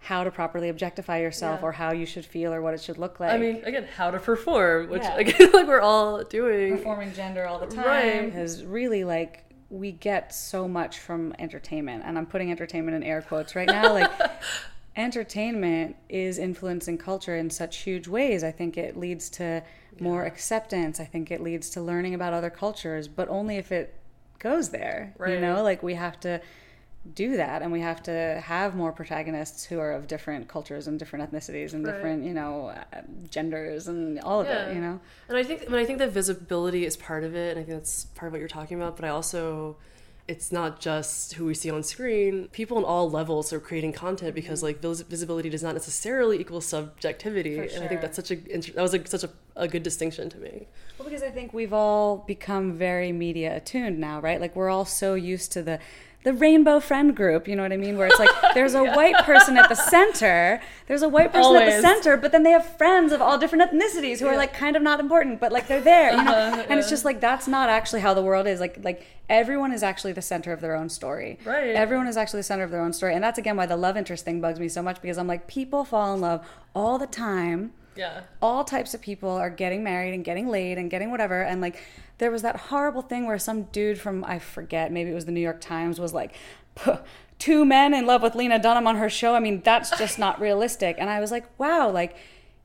how 0.00 0.22
to 0.22 0.30
properly 0.30 0.68
objectify 0.68 1.18
yourself 1.18 1.60
or 1.62 1.72
how 1.72 1.92
you 1.92 2.06
should 2.06 2.24
feel 2.24 2.52
or 2.54 2.62
what 2.62 2.72
it 2.72 2.80
should 2.80 2.98
look 2.98 3.18
like. 3.18 3.32
I 3.32 3.36
mean, 3.36 3.62
again, 3.64 3.84
how 3.96 4.10
to 4.12 4.18
perform, 4.20 4.88
which 4.90 5.02
Yeah. 5.02 5.16
again, 5.16 5.50
like 5.52 5.66
we're 5.66 5.80
all 5.80 6.22
doing. 6.22 6.76
performing 6.76 7.12
gender 7.12 7.46
all 7.46 7.58
the 7.58 7.66
time 7.66 8.26
Right. 8.30 8.34
is 8.34 8.64
really 8.64 9.02
like 9.04 9.44
we 9.70 9.92
get 9.92 10.32
so 10.32 10.66
much 10.68 10.98
from 11.00 11.34
entertainment 11.38 12.02
and 12.06 12.16
i'm 12.16 12.24
putting 12.24 12.50
entertainment 12.50 12.96
in 12.96 13.02
air 13.02 13.20
quotes 13.20 13.54
right 13.54 13.68
now 13.68 13.92
like 13.92 14.10
entertainment 14.98 15.96
is 16.08 16.38
influencing 16.38 16.98
culture 16.98 17.36
in 17.36 17.48
such 17.50 17.78
huge 17.78 18.08
ways 18.08 18.42
i 18.42 18.50
think 18.50 18.76
it 18.76 18.96
leads 18.96 19.30
to 19.30 19.62
more 20.00 20.24
acceptance 20.24 20.98
i 21.00 21.04
think 21.04 21.30
it 21.30 21.40
leads 21.40 21.70
to 21.70 21.80
learning 21.80 22.14
about 22.14 22.32
other 22.32 22.50
cultures 22.50 23.06
but 23.08 23.28
only 23.28 23.56
if 23.56 23.70
it 23.72 23.94
goes 24.38 24.70
there 24.70 25.14
Right. 25.16 25.34
you 25.34 25.40
know 25.40 25.62
like 25.62 25.82
we 25.82 25.94
have 25.94 26.18
to 26.20 26.40
do 27.14 27.36
that 27.36 27.62
and 27.62 27.70
we 27.72 27.80
have 27.80 28.02
to 28.02 28.42
have 28.44 28.74
more 28.74 28.92
protagonists 28.92 29.64
who 29.64 29.78
are 29.78 29.92
of 29.92 30.06
different 30.08 30.48
cultures 30.48 30.86
and 30.88 30.98
different 30.98 31.30
ethnicities 31.30 31.72
and 31.72 31.84
Right. 31.84 31.94
different 31.94 32.24
you 32.24 32.34
know 32.34 32.68
uh, 32.68 33.00
genders 33.30 33.86
and 33.88 34.18
all 34.20 34.40
of 34.40 34.48
Yeah. 34.48 34.64
it 34.66 34.74
you 34.74 34.80
know 34.80 35.00
And 35.28 35.38
I 35.38 35.44
think, 35.44 35.62
I 35.66 35.70
mean, 35.70 35.80
I 35.80 35.84
think 35.84 36.00
that 36.00 36.10
visibility 36.10 36.84
is 36.84 36.96
part 36.96 37.22
of 37.22 37.34
it, 37.36 37.50
and 37.56 37.60
I 37.60 37.62
think 37.64 37.76
that's 37.78 38.06
part 38.16 38.26
of 38.28 38.32
what 38.32 38.38
you're 38.40 38.48
talking 38.48 38.76
about. 38.80 38.96
But 38.96 39.04
I 39.04 39.10
also, 39.10 39.76
it's 40.28 40.52
not 40.52 40.78
just 40.78 41.32
who 41.32 41.46
we 41.46 41.54
see 41.54 41.70
on 41.70 41.82
screen. 41.82 42.48
People 42.52 42.76
on 42.76 42.84
all 42.84 43.10
levels 43.10 43.50
are 43.50 43.58
creating 43.58 43.94
content 43.94 44.34
because 44.34 44.62
like 44.62 44.80
vis- 44.80 45.00
visibility 45.00 45.48
does 45.48 45.62
not 45.62 45.72
necessarily 45.72 46.38
equal 46.38 46.60
subjectivity, 46.60 47.56
For 47.56 47.62
and 47.62 47.82
I 47.82 47.88
think 47.88 48.02
that's 48.02 48.16
such 48.16 48.30
a 48.30 48.36
that 48.36 48.76
was 48.76 48.92
like 48.92 49.08
such 49.08 49.24
a, 49.24 49.30
a 49.56 49.66
good 49.66 49.82
distinction 49.82 50.28
to 50.28 50.38
me. 50.38 50.68
Well, 50.98 51.08
because 51.08 51.22
I 51.22 51.30
think 51.30 51.54
we've 51.54 51.72
all 51.72 52.18
become 52.18 52.74
very 52.74 53.10
media 53.10 53.56
attuned 53.56 53.98
now, 53.98 54.20
right? 54.20 54.38
Like 54.38 54.54
we're 54.54 54.68
all 54.68 54.84
so 54.84 55.14
used 55.14 55.50
to 55.52 55.62
the 55.62 55.80
the 56.24 56.32
rainbow 56.32 56.80
friend 56.80 57.16
group, 57.16 57.46
you 57.46 57.54
know 57.54 57.62
what 57.62 57.72
I 57.72 57.76
mean? 57.76 57.96
Where 57.96 58.08
it's 58.08 58.18
like 58.18 58.30
there's 58.54 58.74
a 58.74 58.82
white 58.82 59.16
person 59.24 59.56
at 59.56 59.68
the 59.68 59.74
center, 59.74 60.60
there's 60.86 61.02
a 61.02 61.08
white 61.08 61.32
person 61.32 61.56
at 61.56 61.66
the 61.66 61.80
center, 61.80 62.16
but 62.16 62.32
then 62.32 62.42
they 62.42 62.50
have 62.50 62.66
friends 62.76 63.12
of 63.12 63.22
all 63.22 63.38
different 63.38 63.70
ethnicities 63.70 64.18
who 64.18 64.26
are 64.26 64.36
like 64.36 64.52
kind 64.52 64.76
of 64.76 64.82
not 64.82 65.00
important, 65.00 65.40
but 65.40 65.52
like 65.52 65.68
they're 65.68 65.80
there, 65.80 66.10
you 66.10 66.24
know? 66.24 66.32
Uh-huh, 66.32 66.66
And 66.68 66.78
it's 66.78 66.88
just 66.90 67.04
like 67.04 67.20
that's 67.20 67.46
not 67.46 67.68
actually 67.68 68.00
how 68.00 68.14
the 68.14 68.22
world 68.22 68.46
is. 68.46 68.58
Like 68.60 68.78
like 68.82 69.06
everyone 69.28 69.72
is 69.72 69.82
actually 69.82 70.12
the 70.12 70.22
center 70.22 70.52
of 70.52 70.60
their 70.60 70.74
own 70.74 70.88
story. 70.88 71.38
Right. 71.44 71.74
Everyone 71.74 72.08
is 72.08 72.16
actually 72.16 72.40
the 72.40 72.44
center 72.44 72.64
of 72.64 72.70
their 72.70 72.80
own 72.80 72.92
story. 72.92 73.14
And 73.14 73.22
that's 73.22 73.38
again 73.38 73.56
why 73.56 73.66
the 73.66 73.76
love 73.76 73.96
interest 73.96 74.24
thing 74.24 74.40
bugs 74.40 74.58
me 74.58 74.68
so 74.68 74.82
much 74.82 75.00
because 75.00 75.18
I'm 75.18 75.26
like 75.26 75.46
people 75.46 75.84
fall 75.84 76.14
in 76.14 76.20
love 76.20 76.46
all 76.74 76.98
the 76.98 77.06
time 77.06 77.72
Yeah. 77.98 78.22
all 78.40 78.64
types 78.64 78.94
of 78.94 79.02
people 79.02 79.30
are 79.30 79.50
getting 79.50 79.82
married 79.82 80.14
and 80.14 80.24
getting 80.24 80.48
laid 80.48 80.78
and 80.78 80.90
getting 80.90 81.10
whatever 81.10 81.42
and 81.42 81.60
like 81.60 81.82
there 82.18 82.30
was 82.30 82.42
that 82.42 82.56
horrible 82.56 83.02
thing 83.02 83.26
where 83.26 83.38
some 83.38 83.64
dude 83.64 83.98
from 83.98 84.24
i 84.24 84.38
forget 84.38 84.92
maybe 84.92 85.10
it 85.10 85.14
was 85.14 85.24
the 85.24 85.32
new 85.32 85.40
york 85.40 85.60
times 85.60 86.00
was 86.00 86.14
like 86.14 86.34
two 87.38 87.64
men 87.64 87.92
in 87.92 88.06
love 88.06 88.22
with 88.22 88.34
lena 88.34 88.58
dunham 88.58 88.86
on 88.86 88.96
her 88.96 89.10
show 89.10 89.34
i 89.34 89.40
mean 89.40 89.60
that's 89.64 89.90
just 89.98 90.18
not 90.18 90.40
realistic 90.48 90.96
and 90.98 91.10
i 91.10 91.20
was 91.20 91.30
like 91.30 91.46
wow 91.58 91.90
like 91.90 92.16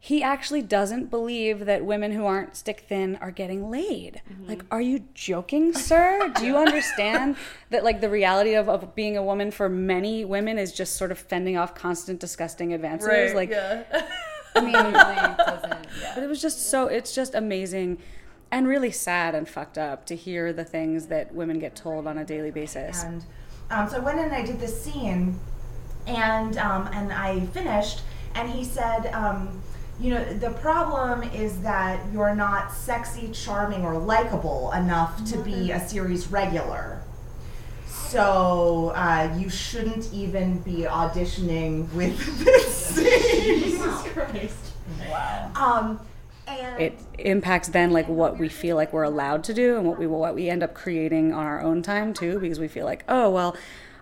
he 0.04 0.22
actually 0.22 0.62
doesn't 0.62 1.10
believe 1.10 1.64
that 1.66 1.86
women 1.86 2.12
who 2.12 2.26
aren't 2.26 2.58
stick 2.58 2.84
thin 2.90 3.18
are 3.22 3.32
getting 3.32 3.72
laid. 3.72 4.22
Mm-hmm. 4.30 4.50
Like, 4.50 4.66
are 4.70 4.82
you 4.82 5.06
joking, 5.14 5.72
sir? 5.72 6.30
Do 6.38 6.46
you 6.46 6.58
understand 6.58 7.38
that 7.70 7.86
like 7.86 8.02
the 8.02 8.10
reality 8.10 8.54
of, 8.56 8.68
of 8.68 8.96
being 8.96 9.16
a 9.16 9.24
woman 9.24 9.50
for 9.50 9.70
many 9.70 10.26
women 10.26 10.58
is 10.58 10.74
just 10.74 10.98
sort 10.98 11.14
of 11.14 11.20
fending 11.20 11.56
off 11.56 11.74
constant 11.74 12.20
disgusting 12.20 12.74
advances? 12.74 13.34
like 13.34 13.50
I 14.56 14.62
mean, 14.62 14.74
but 16.16 16.24
it 16.24 16.28
was 16.28 16.42
just 16.42 16.70
so 16.70 16.88
it's 16.88 17.14
just 17.14 17.36
amazing 17.36 18.00
and 18.52 18.68
really 18.68 18.92
sad 18.92 19.34
and 19.34 19.50
fucked 19.50 19.78
up 19.78 20.06
to 20.06 20.16
hear 20.16 20.54
the 20.54 20.64
things 20.64 21.08
that 21.08 21.34
women 21.34 21.58
get 21.60 21.76
told 21.76 22.06
on 22.06 22.18
a 22.20 22.26
daily 22.26 22.52
basis. 22.52 23.04
And 23.04 23.26
um, 23.72 23.90
so 23.90 23.98
I 23.98 24.00
went 24.00 24.20
in 24.20 24.26
and 24.26 24.34
I 24.36 24.46
did 24.46 24.60
this 24.60 24.84
scene, 24.84 25.40
and 26.06 26.58
um, 26.58 26.88
and 26.94 27.12
I 27.12 27.40
finished, 27.48 28.02
and 28.36 28.50
he 28.50 28.64
said, 28.64 29.08
um, 29.08 29.62
you 30.00 30.12
know, 30.12 30.24
the 30.34 30.52
problem 30.52 31.24
is 31.24 31.62
that 31.62 32.00
you're 32.12 32.36
not 32.36 32.72
sexy, 32.72 33.30
charming, 33.32 33.84
or 33.84 33.98
likable 33.98 34.72
enough 34.74 35.24
to 35.32 35.38
be 35.40 35.72
a 35.72 35.80
series 35.88 36.28
regular. 36.28 37.02
So 37.88 38.92
uh, 38.96 39.36
you 39.38 39.50
shouldn't 39.50 40.14
even 40.14 40.60
be 40.60 40.84
auditioning 40.84 41.92
with 41.94 42.18
this 42.46 42.76
scene. 42.76 43.06
Jesus 43.06 44.04
Christ! 44.04 44.74
Wow. 45.10 45.52
Um, 45.56 46.00
and 46.48 46.82
it 46.82 47.00
impacts 47.20 47.70
then 47.70 47.92
like 47.92 48.08
what 48.08 48.38
we 48.38 48.50
feel 48.50 48.76
like 48.76 48.94
we're 48.94 49.04
allowed 49.04 49.44
to 49.46 49.54
do 49.54 49.78
and 49.78 49.88
what 49.88 49.98
we 49.98 50.08
what 50.08 50.36
we 50.36 50.50
end 50.50 50.64
up 50.64 50.74
creating 50.74 51.34
on 51.34 51.46
our 51.46 51.62
own 51.62 51.82
time 51.82 52.14
too 52.14 52.40
because 52.40 52.60
we 52.60 52.68
feel 52.68 52.86
like 52.86 53.04
oh 53.08 53.30
well 53.30 53.56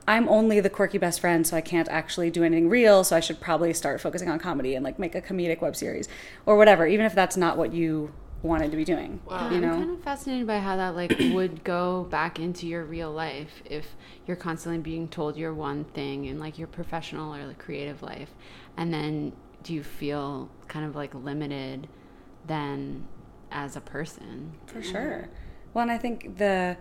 I'm 0.08 0.28
only 0.28 0.60
the 0.60 0.70
quirky 0.70 0.98
best 0.98 1.20
friend 1.20 1.46
so 1.46 1.56
I 1.56 1.62
can't 1.62 1.88
actually 1.90 2.32
do 2.32 2.44
anything 2.44 2.70
real 2.70 3.04
so 3.04 3.16
I 3.16 3.20
should 3.20 3.40
probably 3.40 3.74
start 3.74 4.02
focusing 4.02 4.30
on 4.30 4.40
comedy 4.40 4.76
and 4.76 4.84
like 4.84 4.98
make 4.98 5.14
a 5.14 5.22
comedic 5.22 5.62
web 5.62 5.76
series 5.76 6.08
or 6.46 6.58
whatever 6.58 6.88
even 6.88 7.06
if 7.06 7.14
that's 7.14 7.38
not 7.38 7.58
what 7.58 7.74
you 7.74 8.12
wanted 8.44 8.72
to 8.72 8.78
be 8.78 8.84
doing 8.84 9.20
Yeah, 9.30 9.52
you 9.52 9.62
know 9.62 9.72
I'm 9.74 9.80
kind 9.80 9.92
of 9.92 10.04
fascinated 10.04 10.48
by 10.48 10.60
how 10.60 10.76
that 10.78 10.96
like 10.96 11.16
would 11.34 11.64
go 11.64 12.08
back 12.10 12.40
into 12.40 12.68
your 12.68 12.84
real 12.84 13.12
life 13.12 13.62
if 13.66 13.96
you're 14.26 14.38
constantly 14.38 14.82
being 14.82 15.08
told 15.08 15.38
you're 15.38 15.54
one 15.54 15.84
thing 15.84 16.26
in 16.26 16.40
like 16.40 16.58
your 16.58 16.68
professional 16.68 17.36
or 17.36 17.46
like 17.46 17.60
creative 17.60 18.02
life, 18.02 18.32
and 18.78 18.94
then 18.94 19.34
do 19.64 19.74
you 19.74 19.84
feel 19.84 20.50
kind 20.68 20.86
of 20.86 20.96
like 20.96 21.14
limited 21.14 21.88
then 22.46 23.08
as 23.52 23.76
a 23.76 23.82
person? 23.82 24.54
For 24.66 24.82
sure. 24.82 25.30
Well, 25.74 25.84
and 25.84 25.92
I 25.92 25.98
think 25.98 26.38
the, 26.38 26.78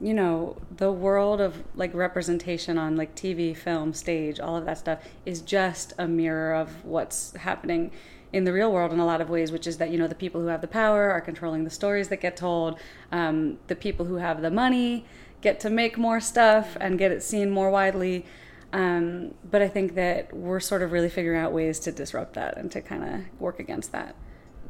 you 0.00 0.14
know, 0.14 0.56
the 0.76 0.90
world 0.90 1.40
of 1.40 1.62
like 1.74 1.94
representation 1.94 2.78
on 2.78 2.96
like 2.96 3.14
TV, 3.14 3.56
film, 3.56 3.92
stage, 3.92 4.40
all 4.40 4.56
of 4.56 4.64
that 4.64 4.78
stuff 4.78 5.00
is 5.24 5.40
just 5.40 5.92
a 5.98 6.06
mirror 6.06 6.54
of 6.54 6.84
what's 6.84 7.32
happening 7.36 7.92
in 8.36 8.44
the 8.44 8.52
real 8.52 8.70
world 8.70 8.92
in 8.92 9.00
a 9.00 9.06
lot 9.06 9.20
of 9.20 9.30
ways, 9.30 9.50
which 9.50 9.66
is 9.66 9.78
that, 9.78 9.90
you 9.90 9.98
know, 9.98 10.06
the 10.06 10.14
people 10.14 10.40
who 10.40 10.48
have 10.48 10.60
the 10.60 10.68
power 10.68 11.10
are 11.10 11.20
controlling 11.20 11.64
the 11.64 11.70
stories 11.70 12.08
that 12.08 12.20
get 12.20 12.36
told. 12.36 12.78
Um, 13.10 13.58
the 13.66 13.76
people 13.76 14.06
who 14.06 14.16
have 14.16 14.42
the 14.42 14.50
money 14.50 15.06
get 15.40 15.58
to 15.60 15.70
make 15.70 15.96
more 15.96 16.20
stuff 16.20 16.76
and 16.80 16.98
get 16.98 17.10
it 17.12 17.22
seen 17.22 17.50
more 17.50 17.70
widely. 17.70 18.26
Um, 18.72 19.34
but 19.50 19.62
I 19.62 19.68
think 19.68 19.94
that 19.94 20.34
we're 20.34 20.60
sort 20.60 20.82
of 20.82 20.92
really 20.92 21.08
figuring 21.08 21.40
out 21.40 21.52
ways 21.52 21.78
to 21.80 21.92
disrupt 21.92 22.34
that 22.34 22.58
and 22.58 22.70
to 22.72 22.80
kind 22.80 23.04
of 23.04 23.40
work 23.40 23.58
against 23.58 23.92
that 23.92 24.14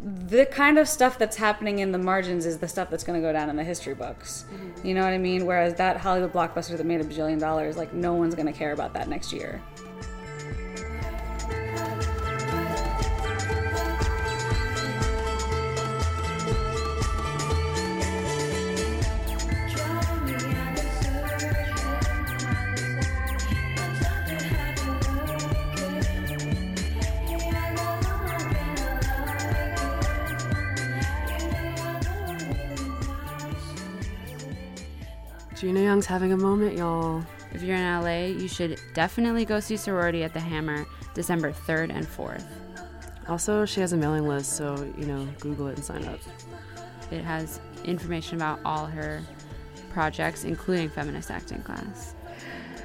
the 0.02 0.46
kind 0.46 0.78
of 0.78 0.88
stuff 0.88 1.18
that's 1.18 1.36
happening 1.36 1.78
in 1.78 1.92
the 1.92 1.98
margins 1.98 2.44
is 2.44 2.58
the 2.58 2.68
stuff 2.68 2.90
that's 2.90 3.04
going 3.04 3.20
to 3.20 3.26
go 3.26 3.32
down 3.32 3.48
in 3.48 3.56
the 3.56 3.64
history 3.64 3.94
books. 3.94 4.44
You 4.84 4.94
know 4.94 5.02
what 5.02 5.12
I 5.12 5.18
mean? 5.18 5.46
Whereas 5.46 5.74
that 5.74 5.96
Hollywood 5.96 6.32
blockbuster 6.32 6.76
that 6.76 6.84
made 6.84 7.00
a 7.00 7.04
bajillion 7.04 7.40
dollars, 7.40 7.76
like 7.76 7.92
no 7.92 8.14
one's 8.14 8.34
going 8.34 8.46
to 8.46 8.52
care 8.52 8.72
about 8.72 8.92
that 8.94 9.08
next 9.08 9.32
year. 9.32 9.62
Gina 35.66 35.80
Young's 35.80 36.06
having 36.06 36.32
a 36.32 36.36
moment, 36.36 36.78
y'all. 36.78 37.24
If 37.52 37.60
you're 37.60 37.74
in 37.74 38.00
LA, 38.00 38.26
you 38.26 38.46
should 38.46 38.80
definitely 38.94 39.44
go 39.44 39.58
see 39.58 39.76
Sorority 39.76 40.22
at 40.22 40.32
the 40.32 40.38
Hammer 40.38 40.86
December 41.12 41.50
3rd 41.50 41.90
and 41.92 42.06
4th. 42.06 42.44
Also, 43.28 43.64
she 43.66 43.80
has 43.80 43.92
a 43.92 43.96
mailing 43.96 44.28
list, 44.28 44.52
so 44.52 44.76
you 44.96 45.06
know, 45.06 45.26
Google 45.40 45.66
it 45.66 45.74
and 45.74 45.84
sign 45.84 46.04
up. 46.04 46.20
It 47.10 47.24
has 47.24 47.58
information 47.84 48.36
about 48.36 48.60
all 48.64 48.86
her 48.86 49.24
projects, 49.90 50.44
including 50.44 50.88
feminist 50.88 51.32
acting 51.32 51.62
class. 51.62 52.14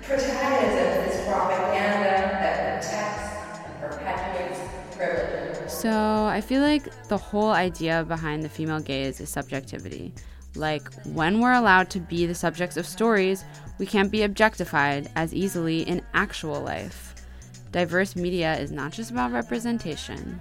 Protagonism 0.02 1.04
is 1.08 1.28
propaganda 1.28 2.10
that 2.10 2.82
protects 2.82 3.96
perpetuates 3.96 4.60
privilege. 4.98 5.70
So 5.70 6.26
I 6.26 6.41
feel 6.41 6.63
like 6.63 7.08
the 7.10 7.17
whole 7.20 7.52
idea 7.52 8.04
behind 8.06 8.41
the 8.41 8.50
female 8.50 8.80
gaze 8.80 9.22
is 9.22 9.30
subjectivity. 9.30 10.15
Like, 10.56 10.92
when 11.06 11.40
we're 11.40 11.54
allowed 11.54 11.90
to 11.92 12.00
be 12.00 12.26
the 12.26 12.36
subjects 12.36 12.78
of 12.78 12.86
stories, 12.86 13.46
we 13.78 13.86
can't 13.86 14.12
be 14.12 14.24
objectified 14.24 15.10
as 15.16 15.34
easily 15.34 15.82
in 15.84 16.02
actual 16.14 16.62
life. 16.62 17.16
Diverse 17.72 18.16
media 18.16 18.58
is 18.58 18.72
not 18.72 18.92
just 18.92 19.12
about 19.12 19.32
representation. 19.32 20.40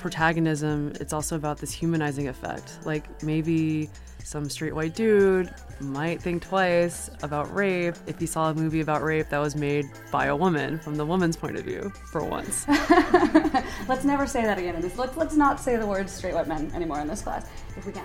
Protagonism, 0.00 0.92
it's 1.00 1.12
also 1.12 1.36
about 1.36 1.58
this 1.58 1.72
humanizing 1.72 2.28
effect. 2.28 2.78
Like 2.84 3.22
maybe 3.22 3.88
some 4.24 4.48
straight 4.48 4.74
white 4.74 4.94
dude 4.94 5.54
might 5.80 6.20
think 6.20 6.42
twice 6.42 7.10
about 7.22 7.54
rape 7.54 7.94
if 8.06 8.18
he 8.18 8.26
saw 8.26 8.50
a 8.50 8.54
movie 8.54 8.80
about 8.80 9.02
rape 9.02 9.28
that 9.28 9.38
was 9.38 9.54
made 9.54 9.84
by 10.10 10.26
a 10.26 10.36
woman 10.36 10.78
from 10.78 10.96
the 10.96 11.06
woman's 11.06 11.36
point 11.36 11.56
of 11.56 11.64
view 11.64 11.92
for 12.10 12.24
once. 12.24 12.66
let's 13.88 14.04
never 14.04 14.26
say 14.26 14.42
that 14.42 14.58
again 14.58 14.74
in 14.74 14.80
this. 14.80 14.98
Let's, 14.98 15.16
let's 15.16 15.36
not 15.36 15.60
say 15.60 15.76
the 15.76 15.86
word 15.86 16.10
straight 16.10 16.34
white 16.34 16.48
men 16.48 16.72
anymore 16.74 17.00
in 17.00 17.06
this 17.06 17.22
class 17.22 17.48
if 17.76 17.86
we 17.86 17.92
can. 17.92 18.04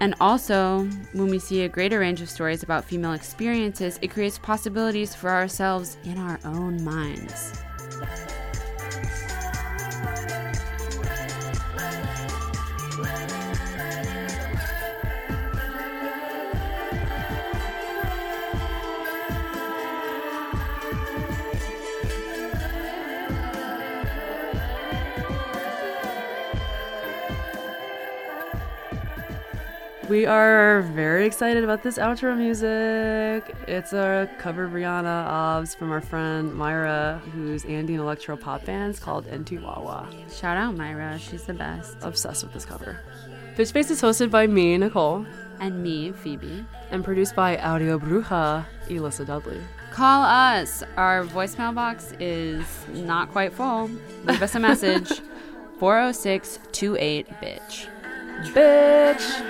And 0.00 0.14
also, 0.20 0.84
when 1.12 1.28
we 1.28 1.38
see 1.38 1.62
a 1.62 1.68
greater 1.68 1.98
range 1.98 2.20
of 2.20 2.30
stories 2.30 2.62
about 2.62 2.84
female 2.84 3.14
experiences, 3.14 3.98
it 4.00 4.10
creates 4.10 4.38
possibilities 4.38 5.14
for 5.14 5.30
ourselves 5.30 5.96
in 6.04 6.18
our 6.18 6.38
own 6.44 6.82
minds. 6.84 7.60
We 30.18 30.26
are 30.26 30.82
very 30.82 31.26
excited 31.26 31.62
about 31.62 31.84
this 31.84 31.96
outro 31.96 32.36
music. 32.36 33.54
It's 33.68 33.92
a 33.92 34.28
cover 34.38 34.64
of 34.64 34.72
Rihanna 34.72 35.26
Obs 35.28 35.76
from 35.76 35.92
our 35.92 36.00
friend 36.00 36.52
Myra, 36.56 37.22
whose 37.32 37.64
Andean 37.64 38.00
electro 38.00 38.36
pop 38.36 38.64
band's 38.64 38.98
called 38.98 39.26
N2 39.26 39.62
Wawa. 39.62 40.08
Shout 40.28 40.56
out 40.56 40.76
Myra, 40.76 41.20
she's 41.20 41.44
the 41.44 41.54
best. 41.54 41.98
Obsessed 42.02 42.42
with 42.42 42.52
this 42.52 42.64
cover. 42.64 42.98
Bitch 43.56 43.70
Face 43.70 43.92
is 43.92 44.02
hosted 44.02 44.28
by 44.28 44.48
me, 44.48 44.76
Nicole. 44.76 45.24
And 45.60 45.84
me, 45.84 46.10
Phoebe. 46.10 46.64
And 46.90 47.04
produced 47.04 47.36
by 47.36 47.56
Audio 47.58 47.96
Bruja, 47.96 48.66
Elissa 48.90 49.24
Dudley. 49.24 49.60
Call 49.92 50.24
us. 50.24 50.82
Our 50.96 51.26
voicemail 51.26 51.72
box 51.76 52.12
is 52.18 52.66
not 52.88 53.30
quite 53.30 53.52
full. 53.52 53.88
Leave 54.24 54.42
us 54.42 54.56
a 54.56 54.58
message 54.58 55.12
406 55.78 56.58
28 56.72 57.28
bitch. 57.40 57.97
Bitch! 58.42 59.42